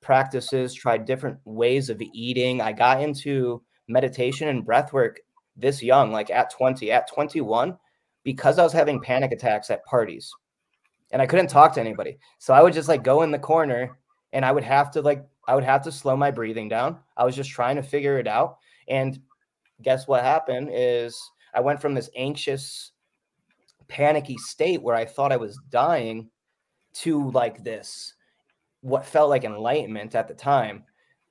practices, 0.00 0.74
tried 0.74 1.04
different 1.04 1.38
ways 1.44 1.88
of 1.88 2.02
eating. 2.12 2.60
I 2.60 2.72
got 2.72 3.00
into 3.00 3.62
meditation 3.86 4.48
and 4.48 4.66
breath 4.66 4.92
work 4.92 5.20
this 5.56 5.82
young, 5.82 6.10
like 6.10 6.30
at 6.30 6.50
20, 6.50 6.90
at 6.90 7.08
21 7.08 7.78
because 8.24 8.58
I 8.58 8.64
was 8.64 8.72
having 8.72 9.00
panic 9.00 9.30
attacks 9.30 9.70
at 9.70 9.84
parties 9.84 10.32
and 11.12 11.22
I 11.22 11.26
couldn't 11.26 11.46
talk 11.46 11.74
to 11.74 11.80
anybody. 11.80 12.18
So 12.38 12.52
I 12.52 12.62
would 12.62 12.72
just 12.72 12.88
like 12.88 13.04
go 13.04 13.22
in 13.22 13.30
the 13.30 13.38
corner 13.38 13.96
and 14.36 14.44
I 14.44 14.52
would 14.52 14.64
have 14.64 14.90
to 14.90 15.00
like, 15.00 15.26
I 15.48 15.54
would 15.54 15.64
have 15.64 15.82
to 15.84 15.90
slow 15.90 16.14
my 16.14 16.30
breathing 16.30 16.68
down. 16.68 16.98
I 17.16 17.24
was 17.24 17.34
just 17.34 17.48
trying 17.48 17.76
to 17.76 17.82
figure 17.82 18.18
it 18.18 18.26
out. 18.26 18.58
And 18.86 19.18
guess 19.80 20.06
what 20.06 20.22
happened 20.22 20.68
is 20.70 21.18
I 21.54 21.60
went 21.60 21.80
from 21.80 21.94
this 21.94 22.10
anxious, 22.14 22.92
panicky 23.88 24.36
state 24.36 24.82
where 24.82 24.94
I 24.94 25.06
thought 25.06 25.32
I 25.32 25.38
was 25.38 25.58
dying 25.70 26.28
to 26.96 27.30
like 27.30 27.64
this, 27.64 28.12
what 28.82 29.06
felt 29.06 29.30
like 29.30 29.44
enlightenment 29.44 30.14
at 30.14 30.28
the 30.28 30.34
time, 30.34 30.84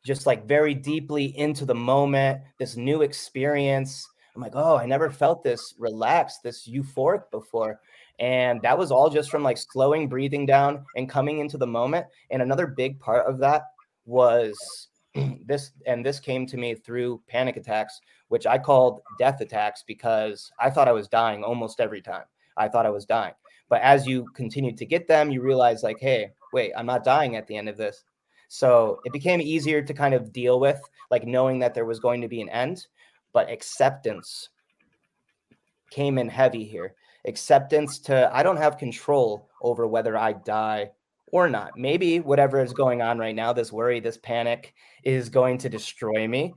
just 0.03 0.25
like 0.25 0.47
very 0.47 0.73
deeply 0.73 1.37
into 1.37 1.63
the 1.63 1.75
moment, 1.75 2.41
this 2.57 2.75
new 2.75 3.03
experience 3.03 4.07
I'm 4.35 4.41
like, 4.41 4.55
oh, 4.55 4.77
I 4.77 4.85
never 4.85 5.09
felt 5.09 5.43
this 5.43 5.75
relaxed, 5.79 6.43
this 6.43 6.67
euphoric 6.67 7.31
before. 7.31 7.79
And 8.19 8.61
that 8.61 8.77
was 8.77 8.91
all 8.91 9.09
just 9.09 9.29
from 9.29 9.43
like 9.43 9.57
slowing 9.57 10.07
breathing 10.07 10.45
down 10.45 10.85
and 10.95 11.09
coming 11.09 11.39
into 11.39 11.57
the 11.57 11.67
moment. 11.67 12.05
And 12.31 12.41
another 12.41 12.67
big 12.67 12.99
part 12.99 13.25
of 13.27 13.39
that 13.39 13.63
was 14.05 14.87
this, 15.45 15.71
and 15.85 16.05
this 16.05 16.19
came 16.19 16.45
to 16.47 16.57
me 16.57 16.75
through 16.75 17.21
panic 17.27 17.57
attacks, 17.57 17.99
which 18.29 18.45
I 18.45 18.57
called 18.57 19.01
death 19.19 19.41
attacks 19.41 19.83
because 19.85 20.51
I 20.59 20.69
thought 20.69 20.87
I 20.87 20.93
was 20.93 21.07
dying 21.07 21.43
almost 21.43 21.79
every 21.79 22.01
time. 22.01 22.25
I 22.57 22.69
thought 22.69 22.85
I 22.85 22.91
was 22.91 23.05
dying. 23.05 23.33
But 23.67 23.81
as 23.81 24.07
you 24.07 24.25
continue 24.35 24.75
to 24.75 24.85
get 24.85 25.07
them, 25.07 25.31
you 25.31 25.41
realize, 25.41 25.81
like, 25.83 25.99
hey, 25.99 26.31
wait, 26.53 26.71
I'm 26.77 26.85
not 26.85 27.03
dying 27.03 27.35
at 27.35 27.47
the 27.47 27.57
end 27.57 27.67
of 27.67 27.77
this. 27.77 28.03
So 28.47 29.01
it 29.03 29.11
became 29.11 29.41
easier 29.41 29.81
to 29.81 29.93
kind 29.93 30.13
of 30.13 30.31
deal 30.31 30.59
with, 30.59 30.79
like 31.09 31.25
knowing 31.25 31.59
that 31.59 31.73
there 31.73 31.83
was 31.83 31.99
going 31.99 32.21
to 32.21 32.27
be 32.27 32.41
an 32.41 32.49
end 32.49 32.85
but 33.35 33.51
acceptance 33.51 34.47
came 35.91 36.17
in 36.17 36.29
heavy 36.29 36.63
here. 36.63 36.95
Acceptance 37.25 37.99
to 37.99 38.29
I 38.33 38.43
don't 38.43 38.57
have 38.57 38.77
control 38.77 39.49
over 39.61 39.87
whether 39.87 40.17
I 40.17 40.33
die 40.33 40.91
or 41.27 41.49
not. 41.49 41.77
Maybe 41.77 42.19
whatever 42.19 42.61
is 42.61 42.73
going 42.73 43.01
on 43.01 43.17
right 43.17 43.35
now, 43.35 43.51
this 43.51 43.71
worry, 43.71 43.99
this 43.99 44.17
panic 44.17 44.73
is 45.03 45.29
going 45.29 45.57
to 45.59 45.69
destroy 45.69 46.27
me, 46.27 46.53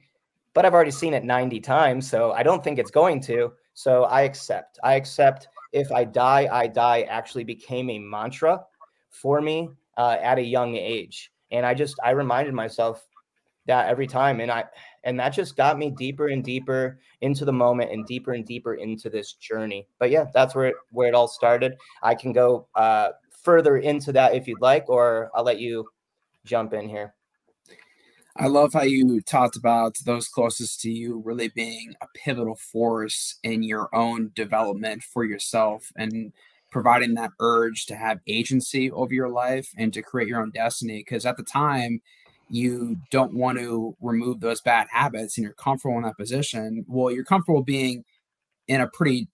but 0.55 0.65
I've 0.65 0.75
already 0.75 0.91
seen 0.91 1.15
it 1.15 1.25
90 1.25 1.61
times, 1.61 2.09
so 2.09 2.33
I 2.33 2.43
don't 2.43 2.63
think 2.63 2.79
it's 2.79 2.91
going 2.91 3.21
to. 3.23 3.53
So 3.75 4.05
I 4.05 4.23
accept. 4.23 4.79
I 4.83 4.95
accept 4.95 5.49
if 5.73 5.91
I 5.93 6.05
die, 6.05 6.49
I 6.51 6.67
die 6.67 7.03
actually 7.03 7.45
became 7.45 7.91
a 7.91 7.99
mantra 7.99 8.65
for 9.11 9.41
me 9.41 9.71
uh, 9.97 10.17
at 10.21 10.39
a 10.39 10.43
young 10.43 10.77
age. 10.77 11.33
And 11.51 11.65
I 11.65 11.75
just, 11.75 11.97
I 12.05 12.11
reminded 12.11 12.55
myself 12.55 13.07
that 13.67 13.89
every 13.89 14.07
time. 14.07 14.41
And 14.41 14.51
I, 14.51 14.65
and 15.05 15.19
that 15.19 15.31
just 15.31 15.57
got 15.57 15.79
me 15.79 15.91
deeper 15.91 16.29
and 16.29 16.45
deeper 16.45 16.99
into 17.21 17.45
the 17.45 17.53
moment 17.53 17.93
and 17.93 18.07
deeper 18.07 18.33
and 18.33 18.45
deeper 18.45 18.75
into 18.75 19.09
this 19.11 19.33
journey. 19.35 19.87
But 19.99 20.11
yeah 20.11 20.27
that's 20.33 20.55
where 20.55 20.67
it, 20.67 20.75
where 20.91 21.09
it 21.09 21.15
all 21.15 21.29
started. 21.29 21.77
I 22.03 22.15
can 22.15 22.33
go 22.33 22.69
uh, 22.75 23.11
further 23.43 23.77
into 23.77 24.13
that 24.13 24.35
if 24.35 24.47
you'd 24.47 24.61
like 24.61 24.89
or 24.89 25.31
i'll 25.35 25.45
let 25.45 25.59
you 25.59 25.89
jump 26.45 26.73
in 26.73 26.89
here. 26.89 27.15
I 28.41 28.47
love 28.47 28.73
how 28.73 28.83
you 28.83 29.21
talked 29.21 29.57
about 29.57 29.97
those 30.05 30.29
closest 30.29 30.81
to 30.83 30.91
you 30.91 31.21
really 31.25 31.49
being 31.49 31.95
a 32.01 32.07
pivotal 32.15 32.55
force 32.55 33.37
in 33.43 33.65
your 33.65 33.93
own 33.93 34.31
development 34.35 35.03
for 35.03 35.25
yourself 35.25 35.91
and 35.97 36.33
providing 36.71 37.15
that 37.15 37.31
urge 37.41 37.87
to 37.87 37.97
have 37.97 38.21
agency 38.29 38.93
over 38.93 39.13
your 39.13 39.29
life 39.29 39.73
and 39.77 39.93
to 39.93 40.03
create 40.03 40.29
your 40.29 40.41
own 40.41 40.53
destiny. 40.53 40.99
Because 40.99 41.27
at 41.27 41.37
the 41.37 41.43
time, 41.43 42.01
you 42.51 42.97
don't 43.11 43.35
want 43.35 43.59
to 43.59 43.97
remove 44.01 44.41
those 44.41 44.61
bad 44.61 44.87
habits 44.91 45.37
and 45.37 45.45
you're 45.45 45.53
comfortable 45.55 45.97
in 45.97 46.03
that 46.03 46.17
position 46.17 46.85
well 46.89 47.13
you're 47.13 47.25
comfortable 47.25 47.63
being 47.63 48.05
in 48.69 48.81
a 48.81 48.89
pretty 48.89 49.29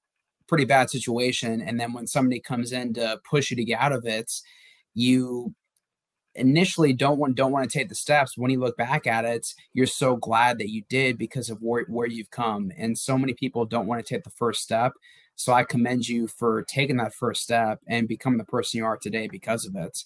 pretty 0.46 0.64
bad 0.64 0.90
situation. 0.90 1.60
And 1.62 1.78
then 1.78 1.92
when 1.92 2.06
somebody 2.06 2.40
comes 2.40 2.72
in 2.72 2.94
to 2.94 3.20
push 3.28 3.50
you 3.50 3.56
to 3.56 3.64
get 3.64 3.80
out 3.80 3.92
of 3.92 4.06
it 4.06 4.32
you 4.96 5.52
initially 6.36 6.92
don't 6.92 7.18
want 7.18 7.34
don't 7.34 7.52
want 7.52 7.68
to 7.68 7.78
take 7.78 7.88
the 7.88 7.94
steps. 7.94 8.36
When 8.38 8.50
you 8.50 8.60
look 8.60 8.76
back 8.76 9.06
at 9.06 9.24
it 9.24 9.52
you're 9.72 9.86
so 9.86 10.16
glad 10.16 10.58
that 10.58 10.70
you 10.70 10.82
did 10.88 11.18
because 11.18 11.50
of 11.50 11.58
where, 11.60 11.84
where 11.88 12.06
you've 12.06 12.30
come. 12.30 12.72
And 12.76 12.96
so 12.96 13.18
many 13.18 13.34
people 13.34 13.64
don't 13.64 13.86
want 13.86 14.04
to 14.04 14.14
take 14.14 14.24
the 14.24 14.30
first 14.30 14.62
step. 14.62 14.92
So 15.36 15.52
I 15.52 15.64
commend 15.64 16.08
you 16.08 16.28
for 16.28 16.62
taking 16.62 16.96
that 16.98 17.14
first 17.14 17.42
step 17.42 17.80
and 17.88 18.06
becoming 18.06 18.38
the 18.38 18.44
person 18.44 18.78
you 18.78 18.84
are 18.84 18.96
today 18.96 19.26
because 19.26 19.66
of 19.66 19.74
it. 19.74 20.04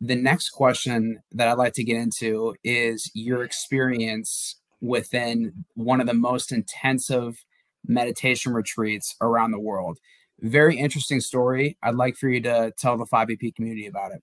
The 0.00 0.16
next 0.16 0.50
question 0.50 1.22
that 1.32 1.48
I'd 1.48 1.58
like 1.58 1.74
to 1.74 1.84
get 1.84 1.96
into 1.96 2.54
is 2.64 3.10
your 3.14 3.44
experience 3.44 4.56
within 4.80 5.64
one 5.74 6.00
of 6.00 6.06
the 6.06 6.14
most 6.14 6.52
intensive 6.52 7.44
meditation 7.86 8.52
retreats 8.52 9.14
around 9.20 9.50
the 9.50 9.60
world. 9.60 9.98
Very 10.40 10.78
interesting 10.78 11.20
story. 11.20 11.76
I'd 11.82 11.94
like 11.94 12.16
for 12.16 12.28
you 12.28 12.40
to 12.42 12.72
tell 12.78 12.96
the 12.96 13.04
5EP 13.04 13.54
community 13.54 13.86
about 13.86 14.12
it. 14.12 14.22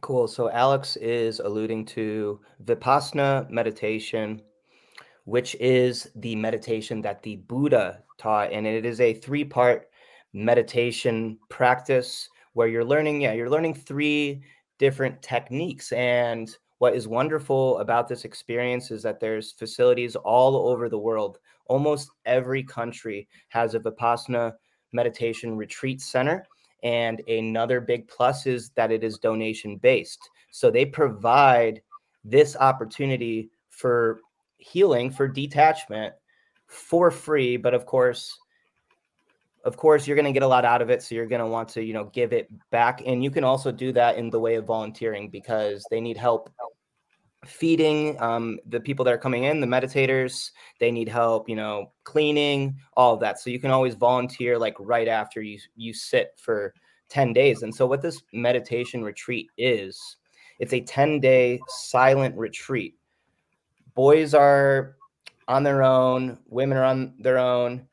Cool. 0.00 0.28
So 0.28 0.50
Alex 0.50 0.96
is 0.96 1.40
alluding 1.40 1.84
to 1.86 2.40
Vipassana 2.64 3.48
meditation, 3.50 4.42
which 5.24 5.54
is 5.56 6.10
the 6.16 6.36
meditation 6.36 7.02
that 7.02 7.22
the 7.22 7.36
Buddha 7.36 8.02
taught. 8.16 8.52
And 8.52 8.66
it 8.66 8.84
is 8.84 9.00
a 9.00 9.14
three 9.14 9.44
part 9.44 9.88
meditation 10.32 11.38
practice 11.48 12.28
where 12.52 12.68
you're 12.68 12.84
learning, 12.84 13.20
yeah, 13.20 13.32
you're 13.32 13.50
learning 13.50 13.74
three 13.74 14.42
different 14.78 15.20
techniques. 15.22 15.92
And 15.92 16.50
what 16.78 16.94
is 16.94 17.08
wonderful 17.08 17.78
about 17.78 18.08
this 18.08 18.24
experience 18.24 18.90
is 18.90 19.02
that 19.02 19.20
there's 19.20 19.52
facilities 19.52 20.16
all 20.16 20.68
over 20.68 20.88
the 20.88 20.98
world. 20.98 21.38
Almost 21.66 22.10
every 22.24 22.62
country 22.62 23.28
has 23.48 23.74
a 23.74 23.80
Vipassana 23.80 24.54
meditation 24.92 25.56
retreat 25.56 26.00
center. 26.00 26.46
And 26.82 27.20
another 27.28 27.80
big 27.80 28.06
plus 28.08 28.46
is 28.46 28.70
that 28.70 28.92
it 28.92 29.02
is 29.02 29.18
donation 29.18 29.76
based. 29.76 30.30
So 30.50 30.70
they 30.70 30.84
provide 30.84 31.82
this 32.24 32.56
opportunity 32.56 33.50
for 33.70 34.20
healing, 34.58 35.10
for 35.10 35.26
detachment 35.26 36.14
for 36.66 37.10
free. 37.10 37.56
But 37.56 37.74
of 37.74 37.86
course, 37.86 38.38
of 39.68 39.76
course 39.76 40.06
you're 40.06 40.16
going 40.16 40.24
to 40.24 40.32
get 40.32 40.42
a 40.42 40.46
lot 40.46 40.64
out 40.64 40.82
of 40.82 40.90
it 40.90 41.02
so 41.02 41.14
you're 41.14 41.26
going 41.26 41.40
to 41.40 41.46
want 41.46 41.68
to 41.68 41.82
you 41.82 41.92
know 41.92 42.04
give 42.06 42.32
it 42.32 42.48
back 42.70 43.02
and 43.06 43.22
you 43.22 43.30
can 43.30 43.44
also 43.44 43.70
do 43.70 43.92
that 43.92 44.16
in 44.16 44.30
the 44.30 44.40
way 44.40 44.56
of 44.56 44.64
volunteering 44.64 45.28
because 45.30 45.84
they 45.90 46.00
need 46.00 46.16
help 46.16 46.52
feeding 47.46 48.20
um, 48.20 48.58
the 48.66 48.80
people 48.80 49.04
that 49.04 49.14
are 49.14 49.18
coming 49.18 49.44
in 49.44 49.60
the 49.60 49.66
meditators 49.66 50.50
they 50.80 50.90
need 50.90 51.08
help 51.08 51.48
you 51.48 51.54
know 51.54 51.92
cleaning 52.02 52.76
all 52.96 53.14
of 53.14 53.20
that 53.20 53.38
so 53.38 53.48
you 53.48 53.60
can 53.60 53.70
always 53.70 53.94
volunteer 53.94 54.58
like 54.58 54.74
right 54.80 55.06
after 55.06 55.40
you 55.40 55.58
you 55.76 55.94
sit 55.94 56.32
for 56.36 56.74
10 57.10 57.32
days 57.32 57.62
and 57.62 57.74
so 57.74 57.86
what 57.86 58.02
this 58.02 58.22
meditation 58.32 59.04
retreat 59.04 59.48
is 59.56 60.18
it's 60.58 60.72
a 60.72 60.80
10 60.80 61.20
day 61.20 61.60
silent 61.68 62.36
retreat. 62.36 62.94
Boys 63.94 64.34
are 64.34 64.96
on 65.46 65.62
their 65.62 65.82
own 65.82 66.38
women 66.46 66.76
are 66.76 66.84
on 66.84 67.14
their 67.20 67.38
own 67.38 67.87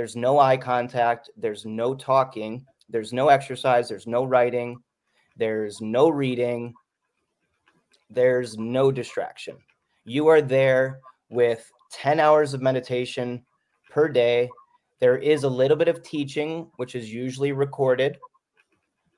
there's 0.00 0.16
no 0.16 0.38
eye 0.38 0.56
contact, 0.56 1.28
there's 1.36 1.66
no 1.66 1.94
talking, 1.94 2.64
there's 2.88 3.12
no 3.12 3.28
exercise, 3.28 3.86
there's 3.86 4.06
no 4.06 4.24
writing, 4.24 4.82
there's 5.36 5.82
no 5.82 6.08
reading, 6.08 6.72
there's 8.08 8.56
no 8.56 8.90
distraction. 8.90 9.58
You 10.06 10.28
are 10.28 10.40
there 10.40 11.00
with 11.28 11.70
10 11.92 12.18
hours 12.18 12.54
of 12.54 12.62
meditation 12.62 13.44
per 13.90 14.08
day. 14.08 14.48
There 15.00 15.18
is 15.18 15.44
a 15.44 15.50
little 15.50 15.76
bit 15.76 15.88
of 15.88 16.02
teaching, 16.02 16.70
which 16.76 16.94
is 16.94 17.12
usually 17.12 17.52
recorded. 17.52 18.16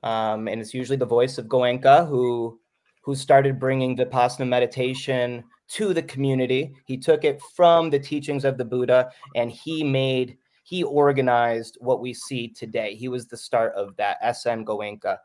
Um, 0.03 0.49
and 0.49 0.61
it's 0.61 0.75
usually 0.75 0.99
the 0.99 1.07
voice 1.07 1.39
of 1.39 1.47
Goenka 1.47 2.09
who 2.09 2.59
who 3.05 3.15
started 3.15 3.61
bringing 3.61 3.97
Vipassana 3.97 4.49
meditation 4.49 5.45
to 5.69 5.95
the 5.95 6.03
community. 6.03 6.75
He 6.87 6.97
took 6.97 7.23
it 7.23 7.41
from 7.55 7.89
the 7.89 8.01
teachings 8.01 8.45
of 8.45 8.59
the 8.59 8.65
Buddha 8.65 9.13
and 9.37 9.49
he 9.49 9.85
made 9.85 10.39
he 10.63 10.83
organized 10.83 11.79
what 11.81 12.01
we 12.01 12.15
see 12.15 12.49
today. 12.49 12.95
He 12.95 13.09
was 13.09 13.27
the 13.27 13.37
start 13.37 13.75
of 13.75 13.97
that 13.97 14.19
SN 14.35 14.65
Goenka. 14.65 15.19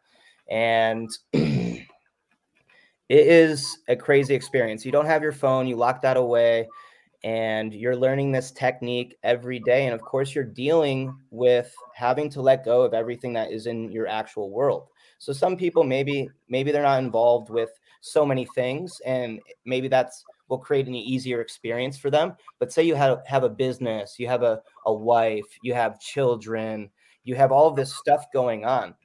And 0.49 1.09
it 1.33 1.85
is 3.09 3.79
a 3.87 3.95
crazy 3.95 4.33
experience. 4.33 4.85
You 4.85 4.91
don't 4.91 5.05
have 5.05 5.23
your 5.23 5.31
phone, 5.31 5.67
you 5.67 5.75
lock 5.75 6.01
that 6.01 6.17
away, 6.17 6.67
and 7.23 7.73
you're 7.73 7.95
learning 7.95 8.31
this 8.31 8.51
technique 8.51 9.17
every 9.23 9.59
day. 9.59 9.85
And 9.85 9.93
of 9.93 10.01
course, 10.01 10.35
you're 10.35 10.43
dealing 10.43 11.15
with 11.31 11.73
having 11.93 12.29
to 12.31 12.41
let 12.41 12.65
go 12.65 12.81
of 12.81 12.93
everything 12.93 13.33
that 13.33 13.51
is 13.51 13.67
in 13.67 13.91
your 13.91 14.07
actual 14.07 14.49
world. 14.49 14.87
So 15.19 15.33
some 15.33 15.57
people 15.57 15.83
maybe 15.83 16.29
maybe 16.47 16.71
they're 16.71 16.83
not 16.83 17.03
involved 17.03 17.49
with 17.49 17.69
so 18.01 18.25
many 18.25 18.47
things, 18.55 19.01
and 19.05 19.39
maybe 19.65 19.87
that's 19.87 20.23
will 20.49 20.57
create 20.57 20.87
an 20.87 20.95
easier 20.95 21.41
experience 21.41 21.97
for 21.97 22.09
them. 22.09 22.33
But 22.59 22.71
say 22.71 22.83
you 22.83 22.95
have, 22.95 23.19
have 23.25 23.43
a 23.43 23.49
business, 23.49 24.15
you 24.17 24.27
have 24.27 24.43
a, 24.43 24.61
a 24.85 24.93
wife, 24.93 25.45
you 25.61 25.73
have 25.73 25.99
children, 25.99 26.89
you 27.23 27.35
have 27.35 27.51
all 27.51 27.71
this 27.71 27.95
stuff 27.95 28.25
going 28.33 28.65
on. 28.65 28.95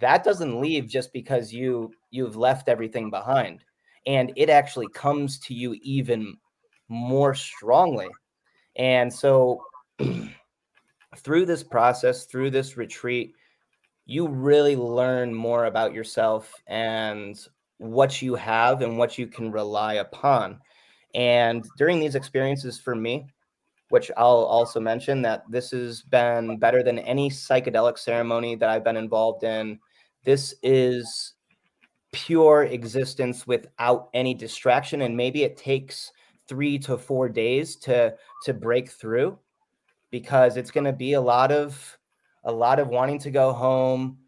That 0.00 0.24
doesn't 0.24 0.60
leave 0.60 0.88
just 0.88 1.12
because 1.12 1.52
you 1.52 1.92
you've 2.10 2.36
left 2.36 2.68
everything 2.68 3.10
behind. 3.10 3.64
And 4.06 4.32
it 4.36 4.48
actually 4.48 4.88
comes 4.88 5.38
to 5.40 5.54
you 5.54 5.76
even 5.82 6.36
more 6.88 7.34
strongly. 7.34 8.08
And 8.76 9.12
so 9.12 9.62
through 11.16 11.46
this 11.46 11.62
process, 11.62 12.26
through 12.26 12.50
this 12.50 12.76
retreat, 12.76 13.34
you 14.06 14.28
really 14.28 14.76
learn 14.76 15.34
more 15.34 15.64
about 15.64 15.94
yourself 15.94 16.52
and 16.66 17.38
what 17.78 18.22
you 18.22 18.34
have 18.34 18.82
and 18.82 18.98
what 18.98 19.18
you 19.18 19.26
can 19.26 19.50
rely 19.50 19.94
upon. 19.94 20.60
And 21.14 21.64
during 21.76 22.00
these 22.00 22.14
experiences 22.14 22.78
for 22.78 22.94
me, 22.94 23.26
which 23.90 24.10
I'll 24.16 24.44
also 24.44 24.80
mention 24.80 25.22
that 25.22 25.44
this 25.48 25.70
has 25.70 26.02
been 26.02 26.58
better 26.58 26.82
than 26.82 26.98
any 26.98 27.30
psychedelic 27.30 27.98
ceremony 27.98 28.56
that 28.56 28.68
I've 28.68 28.84
been 28.84 28.96
involved 28.96 29.44
in. 29.44 29.78
This 30.24 30.54
is 30.62 31.34
pure 32.12 32.64
existence 32.64 33.46
without 33.46 34.08
any 34.14 34.34
distraction. 34.34 35.02
And 35.02 35.16
maybe 35.16 35.42
it 35.42 35.56
takes 35.56 36.12
three 36.48 36.78
to 36.78 36.98
four 36.98 37.28
days 37.28 37.76
to 37.76 38.14
to 38.44 38.54
break 38.54 38.90
through 38.90 39.38
because 40.10 40.56
it's 40.56 40.70
going 40.70 40.84
to 40.84 40.92
be 40.92 41.14
a 41.14 41.20
lot 41.20 41.50
of 41.50 41.98
a 42.44 42.52
lot 42.52 42.78
of 42.78 42.88
wanting 42.88 43.18
to 43.18 43.30
go 43.30 43.52
home 43.52 44.18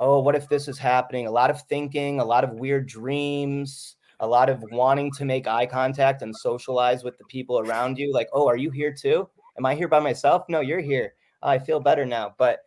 oh, 0.00 0.18
what 0.18 0.34
if 0.34 0.48
this 0.48 0.66
is 0.66 0.78
happening? 0.78 1.26
A 1.26 1.30
lot 1.30 1.50
of 1.50 1.62
thinking, 1.62 2.18
a 2.18 2.24
lot 2.24 2.42
of 2.42 2.54
weird 2.54 2.88
dreams, 2.88 3.96
a 4.18 4.26
lot 4.26 4.48
of 4.48 4.64
wanting 4.72 5.12
to 5.12 5.24
make 5.24 5.46
eye 5.46 5.66
contact 5.66 6.22
and 6.22 6.34
socialize 6.34 7.04
with 7.04 7.16
the 7.18 7.24
people 7.26 7.60
around 7.60 7.98
you. 7.98 8.12
Like, 8.12 8.28
oh, 8.32 8.48
are 8.48 8.56
you 8.56 8.70
here 8.70 8.92
too? 8.92 9.28
Am 9.58 9.66
I 9.66 9.74
here 9.74 9.88
by 9.88 10.00
myself? 10.00 10.44
No, 10.48 10.60
you're 10.60 10.80
here. 10.80 11.14
Oh, 11.42 11.50
I 11.50 11.58
feel 11.58 11.80
better 11.80 12.06
now. 12.06 12.34
But 12.38 12.60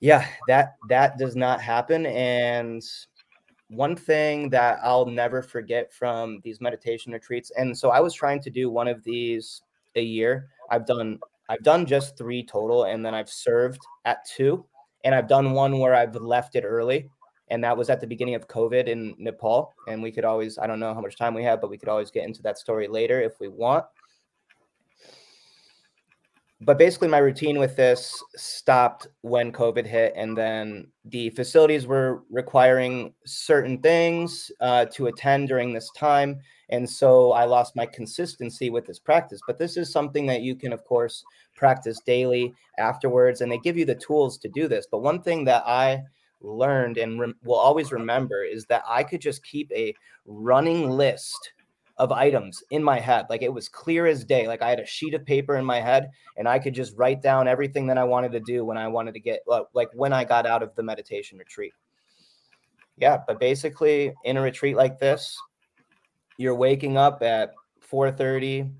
yeah, 0.00 0.26
that 0.48 0.76
that 0.88 1.18
does 1.18 1.36
not 1.36 1.60
happen. 1.60 2.06
And 2.06 2.82
one 3.68 3.94
thing 3.94 4.48
that 4.50 4.78
I'll 4.82 5.06
never 5.06 5.42
forget 5.42 5.92
from 5.92 6.40
these 6.42 6.60
meditation 6.60 7.12
retreats, 7.12 7.52
and 7.56 7.76
so 7.76 7.90
I 7.90 8.00
was 8.00 8.14
trying 8.14 8.40
to 8.42 8.50
do 8.50 8.70
one 8.70 8.88
of 8.88 9.04
these 9.04 9.62
a 9.94 10.02
year. 10.02 10.48
I've 10.70 10.86
done 10.86 11.20
I've 11.50 11.62
done 11.62 11.84
just 11.84 12.16
three 12.16 12.44
total, 12.44 12.84
and 12.84 13.04
then 13.04 13.14
I've 13.14 13.28
served 13.28 13.80
at 14.04 14.24
two. 14.24 14.64
And 15.04 15.14
I've 15.14 15.28
done 15.28 15.52
one 15.52 15.78
where 15.78 15.94
I've 15.94 16.14
left 16.14 16.56
it 16.56 16.64
early. 16.64 17.10
And 17.48 17.64
that 17.64 17.76
was 17.76 17.90
at 17.90 18.00
the 18.00 18.06
beginning 18.06 18.36
of 18.36 18.46
COVID 18.46 18.86
in 18.86 19.14
Nepal. 19.18 19.74
And 19.88 20.02
we 20.02 20.12
could 20.12 20.24
always, 20.24 20.58
I 20.58 20.66
don't 20.66 20.78
know 20.78 20.94
how 20.94 21.00
much 21.00 21.16
time 21.16 21.34
we 21.34 21.42
have, 21.42 21.60
but 21.60 21.70
we 21.70 21.78
could 21.78 21.88
always 21.88 22.10
get 22.10 22.24
into 22.24 22.42
that 22.42 22.58
story 22.58 22.86
later 22.86 23.20
if 23.20 23.40
we 23.40 23.48
want. 23.48 23.84
But 26.62 26.76
basically, 26.76 27.08
my 27.08 27.18
routine 27.18 27.58
with 27.58 27.74
this 27.74 28.22
stopped 28.36 29.06
when 29.22 29.50
COVID 29.50 29.86
hit. 29.86 30.12
And 30.14 30.36
then 30.36 30.88
the 31.06 31.30
facilities 31.30 31.86
were 31.86 32.22
requiring 32.28 33.14
certain 33.24 33.78
things 33.78 34.52
uh, 34.60 34.84
to 34.92 35.06
attend 35.06 35.48
during 35.48 35.72
this 35.72 35.90
time. 35.96 36.38
And 36.68 36.88
so 36.88 37.32
I 37.32 37.46
lost 37.46 37.76
my 37.76 37.86
consistency 37.86 38.68
with 38.68 38.86
this 38.86 38.98
practice. 38.98 39.40
But 39.46 39.58
this 39.58 39.78
is 39.78 39.90
something 39.90 40.26
that 40.26 40.42
you 40.42 40.54
can, 40.54 40.72
of 40.72 40.84
course, 40.84 41.24
practice 41.56 42.00
daily 42.04 42.52
afterwards. 42.78 43.40
And 43.40 43.50
they 43.50 43.58
give 43.58 43.78
you 43.78 43.86
the 43.86 43.94
tools 43.94 44.36
to 44.38 44.48
do 44.48 44.68
this. 44.68 44.86
But 44.90 45.02
one 45.02 45.22
thing 45.22 45.44
that 45.46 45.62
I 45.66 46.02
learned 46.42 46.98
and 46.98 47.20
re- 47.20 47.34
will 47.42 47.56
always 47.56 47.90
remember 47.90 48.44
is 48.44 48.66
that 48.66 48.82
I 48.86 49.02
could 49.02 49.20
just 49.22 49.42
keep 49.44 49.70
a 49.72 49.94
running 50.26 50.90
list 50.90 51.52
of 52.00 52.10
items 52.12 52.64
in 52.70 52.82
my 52.82 52.98
head. 52.98 53.26
Like 53.28 53.42
it 53.42 53.52
was 53.52 53.68
clear 53.68 54.06
as 54.06 54.24
day. 54.24 54.48
Like 54.48 54.62
I 54.62 54.70
had 54.70 54.80
a 54.80 54.86
sheet 54.86 55.12
of 55.12 55.24
paper 55.26 55.56
in 55.56 55.66
my 55.66 55.80
head 55.80 56.10
and 56.38 56.48
I 56.48 56.58
could 56.58 56.74
just 56.74 56.96
write 56.96 57.20
down 57.20 57.46
everything 57.46 57.86
that 57.88 57.98
I 57.98 58.04
wanted 58.04 58.32
to 58.32 58.40
do 58.40 58.64
when 58.64 58.78
I 58.78 58.88
wanted 58.88 59.12
to 59.14 59.20
get, 59.20 59.40
uh, 59.50 59.64
like 59.74 59.90
when 59.92 60.10
I 60.10 60.24
got 60.24 60.46
out 60.46 60.62
of 60.62 60.74
the 60.76 60.82
meditation 60.82 61.36
retreat. 61.36 61.74
Yeah. 62.96 63.18
But 63.26 63.38
basically, 63.38 64.14
in 64.24 64.38
a 64.38 64.40
retreat 64.40 64.76
like 64.76 64.98
this, 64.98 65.36
you're 66.38 66.54
waking 66.54 66.96
up 66.96 67.22
at 67.22 67.52
4:30, 67.86 68.72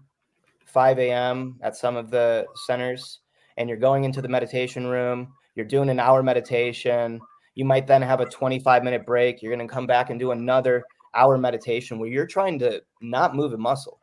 5 0.65 0.99
a.m. 0.99 1.59
at 1.61 1.77
some 1.77 1.97
of 1.97 2.11
the 2.11 2.47
centers, 2.67 3.21
and 3.59 3.69
you're 3.69 3.79
going 3.79 4.05
into 4.05 4.23
the 4.23 4.29
meditation 4.29 4.87
room. 4.87 5.35
You're 5.57 5.67
doing 5.67 5.91
an 5.91 6.01
hour 6.01 6.23
meditation. 6.23 7.21
You 7.55 7.67
might 7.67 7.87
then 7.87 8.01
have 8.01 8.21
a 8.21 8.27
25 8.27 8.83
minute 8.83 9.05
break. 9.05 9.43
You're 9.43 9.55
going 9.55 9.67
to 9.67 9.73
come 9.73 9.87
back 9.87 10.09
and 10.09 10.19
do 10.19 10.31
another 10.31 10.85
hour 11.14 11.38
meditation 11.38 11.99
where 11.99 12.09
you're 12.09 12.27
trying 12.27 12.59
to 12.61 12.83
not 13.01 13.35
move 13.35 13.53
a 13.53 13.59
muscle. 13.59 13.99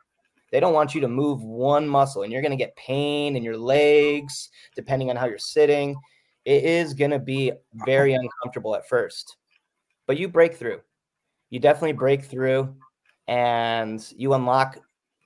They 0.51 0.59
don't 0.59 0.73
want 0.73 0.95
you 0.95 1.01
to 1.01 1.07
move 1.07 1.43
one 1.43 1.87
muscle 1.87 2.23
and 2.23 2.31
you're 2.31 2.41
going 2.41 2.51
to 2.51 2.57
get 2.57 2.75
pain 2.75 3.35
in 3.35 3.43
your 3.43 3.57
legs, 3.57 4.49
depending 4.75 5.09
on 5.09 5.15
how 5.15 5.25
you're 5.25 5.37
sitting. 5.37 5.95
It 6.45 6.63
is 6.63 6.93
going 6.93 7.11
to 7.11 7.19
be 7.19 7.51
very 7.85 8.13
uncomfortable 8.13 8.75
at 8.75 8.87
first, 8.87 9.37
but 10.05 10.17
you 10.17 10.29
break 10.29 10.55
through. 10.55 10.79
You 11.49 11.59
definitely 11.59 11.93
break 11.93 12.23
through 12.23 12.73
and 13.27 14.05
you 14.15 14.33
unlock 14.33 14.79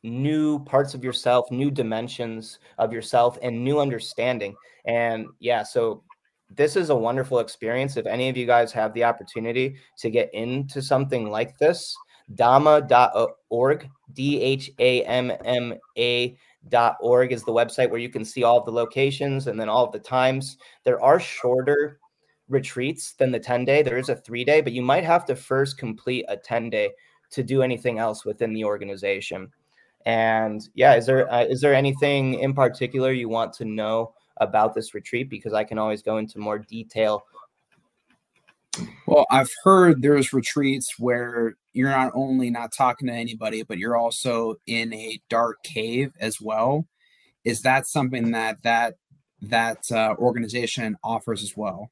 new 0.03 0.59
parts 0.65 0.93
of 0.95 1.03
yourself, 1.03 1.51
new 1.51 1.69
dimensions 1.69 2.59
of 2.79 2.91
yourself, 2.91 3.37
and 3.41 3.63
new 3.63 3.79
understanding. 3.79 4.55
And 4.85 5.27
yeah, 5.39 5.63
so 5.63 6.03
this 6.55 6.75
is 6.75 6.89
a 6.89 6.95
wonderful 6.95 7.39
experience. 7.39 7.97
If 7.97 8.05
any 8.05 8.29
of 8.29 8.37
you 8.37 8.45
guys 8.45 8.71
have 8.73 8.93
the 8.93 9.03
opportunity 9.03 9.77
to 9.99 10.09
get 10.09 10.33
into 10.33 10.81
something 10.81 11.29
like 11.29 11.57
this, 11.57 11.95
dhamma.org, 12.35 13.89
D 14.13 14.41
H 14.41 14.71
A 14.79 15.03
M 15.03 15.31
M 15.45 15.73
A 15.97 16.37
dot 16.69 16.97
org 17.01 17.31
is 17.31 17.43
the 17.43 17.51
website 17.51 17.89
where 17.89 17.99
you 17.99 18.09
can 18.09 18.23
see 18.23 18.43
all 18.43 18.59
of 18.59 18.65
the 18.65 18.71
locations 18.71 19.47
and 19.47 19.59
then 19.59 19.69
all 19.69 19.85
of 19.85 19.91
the 19.91 19.99
times. 19.99 20.57
There 20.83 21.01
are 21.01 21.19
shorter 21.19 21.99
retreats 22.49 23.13
than 23.13 23.31
the 23.31 23.39
10 23.39 23.65
day. 23.65 23.81
There 23.81 23.97
is 23.97 24.09
a 24.09 24.15
three 24.15 24.43
day, 24.43 24.61
but 24.61 24.73
you 24.73 24.81
might 24.81 25.05
have 25.05 25.25
to 25.25 25.35
first 25.35 25.77
complete 25.77 26.25
a 26.27 26.37
10 26.37 26.69
day 26.69 26.91
to 27.31 27.43
do 27.43 27.61
anything 27.61 27.97
else 27.97 28.25
within 28.25 28.53
the 28.53 28.65
organization. 28.65 29.49
And 30.05 30.67
yeah, 30.73 30.95
is 30.95 31.05
there 31.05 31.31
uh, 31.31 31.45
is 31.45 31.61
there 31.61 31.73
anything 31.73 32.35
in 32.35 32.53
particular 32.53 33.11
you 33.11 33.29
want 33.29 33.53
to 33.53 33.65
know 33.65 34.13
about 34.41 34.75
this 34.75 34.93
retreat? 34.93 35.29
Because 35.29 35.53
I 35.53 35.63
can 35.63 35.77
always 35.77 36.01
go 36.01 36.17
into 36.17 36.39
more 36.39 36.59
detail. 36.59 37.23
Well, 39.07 39.25
I've 39.31 39.51
heard 39.63 40.01
there's 40.01 40.33
retreats 40.33 40.95
where 40.97 41.55
you're 41.73 41.89
not 41.89 42.11
only 42.13 42.49
not 42.49 42.73
talking 42.75 43.07
to 43.07 43.13
anybody, 43.13 43.63
but 43.63 43.77
you're 43.77 43.97
also 43.97 44.55
in 44.67 44.93
a 44.93 45.21
dark 45.29 45.63
cave 45.63 46.11
as 46.19 46.41
well. 46.41 46.87
Is 47.45 47.61
that 47.61 47.87
something 47.87 48.31
that 48.31 48.61
that 48.63 48.95
that 49.41 49.91
uh, 49.91 50.15
organization 50.19 50.97
offers 51.03 51.43
as 51.43 51.55
well? 51.55 51.91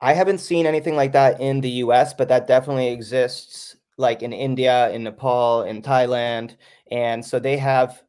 I 0.00 0.12
haven't 0.12 0.38
seen 0.38 0.66
anything 0.66 0.96
like 0.96 1.12
that 1.12 1.40
in 1.40 1.60
the 1.60 1.70
US, 1.70 2.12
but 2.12 2.28
that 2.28 2.46
definitely 2.46 2.88
exists 2.88 3.76
like 3.98 4.22
in 4.22 4.32
India, 4.32 4.90
in 4.90 5.04
Nepal, 5.04 5.62
in 5.62 5.82
Thailand. 5.82 6.56
And 6.90 7.24
so 7.24 7.38
they 7.38 7.56
have, 7.56 8.02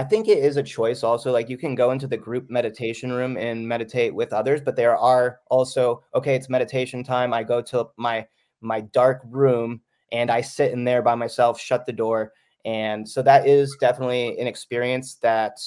I 0.00 0.04
think 0.04 0.28
it 0.28 0.38
is 0.38 0.56
a 0.56 0.62
choice 0.62 1.02
also. 1.02 1.30
Like 1.30 1.50
you 1.50 1.58
can 1.58 1.74
go 1.74 1.90
into 1.90 2.06
the 2.06 2.16
group 2.16 2.48
meditation 2.48 3.12
room 3.12 3.36
and 3.36 3.68
meditate 3.68 4.14
with 4.14 4.32
others, 4.32 4.62
but 4.62 4.74
there 4.74 4.96
are 4.96 5.40
also, 5.50 6.02
okay, 6.14 6.34
it's 6.34 6.48
meditation 6.48 7.04
time. 7.04 7.34
I 7.34 7.42
go 7.42 7.60
to 7.60 7.86
my 7.98 8.26
my 8.62 8.80
dark 8.80 9.20
room 9.26 9.82
and 10.10 10.30
I 10.30 10.40
sit 10.40 10.72
in 10.72 10.84
there 10.84 11.02
by 11.02 11.14
myself, 11.16 11.60
shut 11.60 11.84
the 11.84 11.92
door. 11.92 12.32
And 12.64 13.06
so 13.06 13.20
that 13.20 13.46
is 13.46 13.76
definitely 13.78 14.38
an 14.38 14.46
experience 14.46 15.16
that 15.16 15.58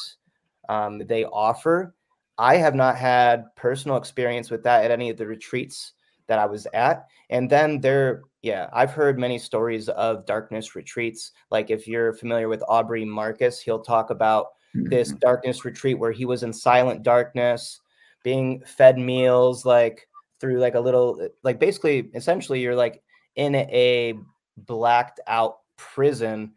um, 0.67 0.97
they 1.05 1.25
offer. 1.25 1.93
I 2.39 2.55
have 2.55 2.73
not 2.73 2.95
had 2.95 3.55
personal 3.55 3.97
experience 3.97 4.49
with 4.49 4.63
that 4.63 4.83
at 4.83 4.89
any 4.89 5.11
of 5.11 5.17
the 5.17 5.27
retreats 5.27 5.93
that 6.27 6.39
I 6.39 6.45
was 6.45 6.67
at. 6.73 7.07
And 7.29 7.49
then 7.49 7.81
there, 7.81 8.23
yeah, 8.41 8.69
I've 8.73 8.91
heard 8.91 9.19
many 9.19 9.39
stories 9.39 9.89
of 9.89 10.25
darkness 10.25 10.75
retreats. 10.75 11.31
Like 11.51 11.69
if 11.69 11.87
you're 11.87 12.13
familiar 12.13 12.49
with 12.49 12.63
Aubrey 12.67 13.05
Marcus, 13.05 13.59
he'll 13.59 13.81
talk 13.81 14.09
about 14.09 14.47
this 14.73 15.09
mm-hmm. 15.09 15.19
darkness 15.19 15.65
retreat 15.65 15.99
where 15.99 16.11
he 16.11 16.25
was 16.25 16.43
in 16.43 16.51
silent 16.51 17.03
darkness, 17.03 17.79
being 18.23 18.61
fed 18.65 18.97
meals 18.97 19.65
like 19.65 20.07
through 20.39 20.59
like 20.59 20.75
a 20.75 20.79
little, 20.79 21.27
like 21.43 21.59
basically, 21.59 22.09
essentially, 22.15 22.59
you're 22.59 22.75
like 22.75 23.01
in 23.35 23.55
a 23.55 24.13
blacked 24.57 25.19
out 25.27 25.57
prison 25.77 26.53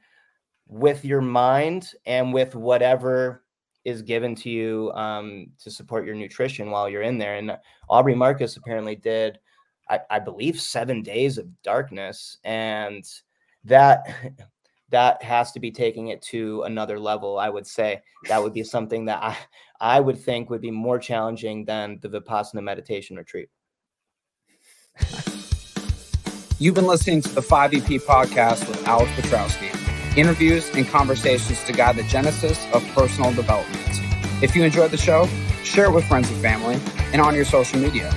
with 0.69 1.05
your 1.05 1.21
mind 1.21 1.93
and 2.05 2.33
with 2.33 2.55
whatever 2.55 3.45
is 3.85 4.03
given 4.03 4.35
to 4.35 4.51
you 4.51 4.91
um, 4.95 5.47
to 5.63 5.71
support 5.71 6.05
your 6.05 6.17
nutrition 6.17 6.71
while 6.71 6.89
you're 6.89 7.03
in 7.03 7.19
there. 7.19 7.37
And 7.37 7.57
Aubrey 7.89 8.17
Marcus 8.17 8.57
apparently 8.57 8.97
did 8.97 9.39
I, 9.89 10.01
I 10.11 10.19
believe 10.19 10.61
seven 10.61 11.03
days 11.03 11.39
of 11.39 11.47
darkness 11.63 12.39
and 12.45 13.05
that 13.65 14.07
that 14.91 15.21
has 15.21 15.51
to 15.51 15.59
be 15.59 15.73
taking 15.73 16.09
it 16.09 16.23
to 16.23 16.63
another 16.63 16.99
level 16.99 17.39
i 17.39 17.49
would 17.49 17.67
say. 17.67 18.03
That 18.29 18.43
would 18.43 18.55
be 18.55 18.63
something 18.63 19.05
that 19.07 19.23
i 19.23 19.37
i 19.81 20.01
would 20.01 20.19
think 20.19 20.51
would 20.51 20.61
be 20.61 20.71
more 20.71 20.99
challenging 20.99 21.65
than 21.65 21.99
the 22.03 22.09
vipassana 22.09 22.63
meditation 22.63 23.17
retreat. 23.17 23.49
You've 26.59 26.75
been 26.75 26.87
listening 26.87 27.21
to 27.23 27.29
the 27.29 27.43
5ep 27.43 28.01
podcast 28.01 28.67
with 28.69 28.87
alex 28.87 29.11
petrowski. 29.13 29.73
Interviews 30.17 30.71
and 30.71 30.89
conversations 30.89 31.63
to 31.65 31.73
guide 31.73 31.97
the 31.97 32.05
genesis 32.05 32.65
of 32.73 32.83
personal 32.95 33.33
development. 33.35 34.01
If 34.43 34.57
you 34.57 34.65
enjoyed 34.65 34.91
the 34.91 34.97
show 34.97 35.29
share 35.67 35.87
it 35.87 35.93
with 35.93 36.05
friends 36.05 36.31
and 36.31 36.41
family 36.41 36.81
and 37.13 37.21
on 37.21 37.35
your 37.35 37.45
social 37.45 37.79
media 37.79 38.15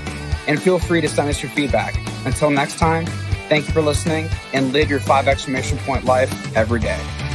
and 0.47 0.61
feel 0.61 0.79
free 0.79 1.01
to 1.01 1.09
send 1.09 1.29
us 1.29 1.41
your 1.41 1.51
feedback. 1.51 1.95
Until 2.25 2.49
next 2.49 2.77
time, 2.77 3.05
thank 3.47 3.67
you 3.67 3.73
for 3.73 3.81
listening 3.81 4.29
and 4.53 4.73
live 4.73 4.89
your 4.89 4.99
five 4.99 5.27
exclamation 5.27 5.77
point 5.79 6.05
life 6.05 6.31
every 6.55 6.79
day. 6.79 7.28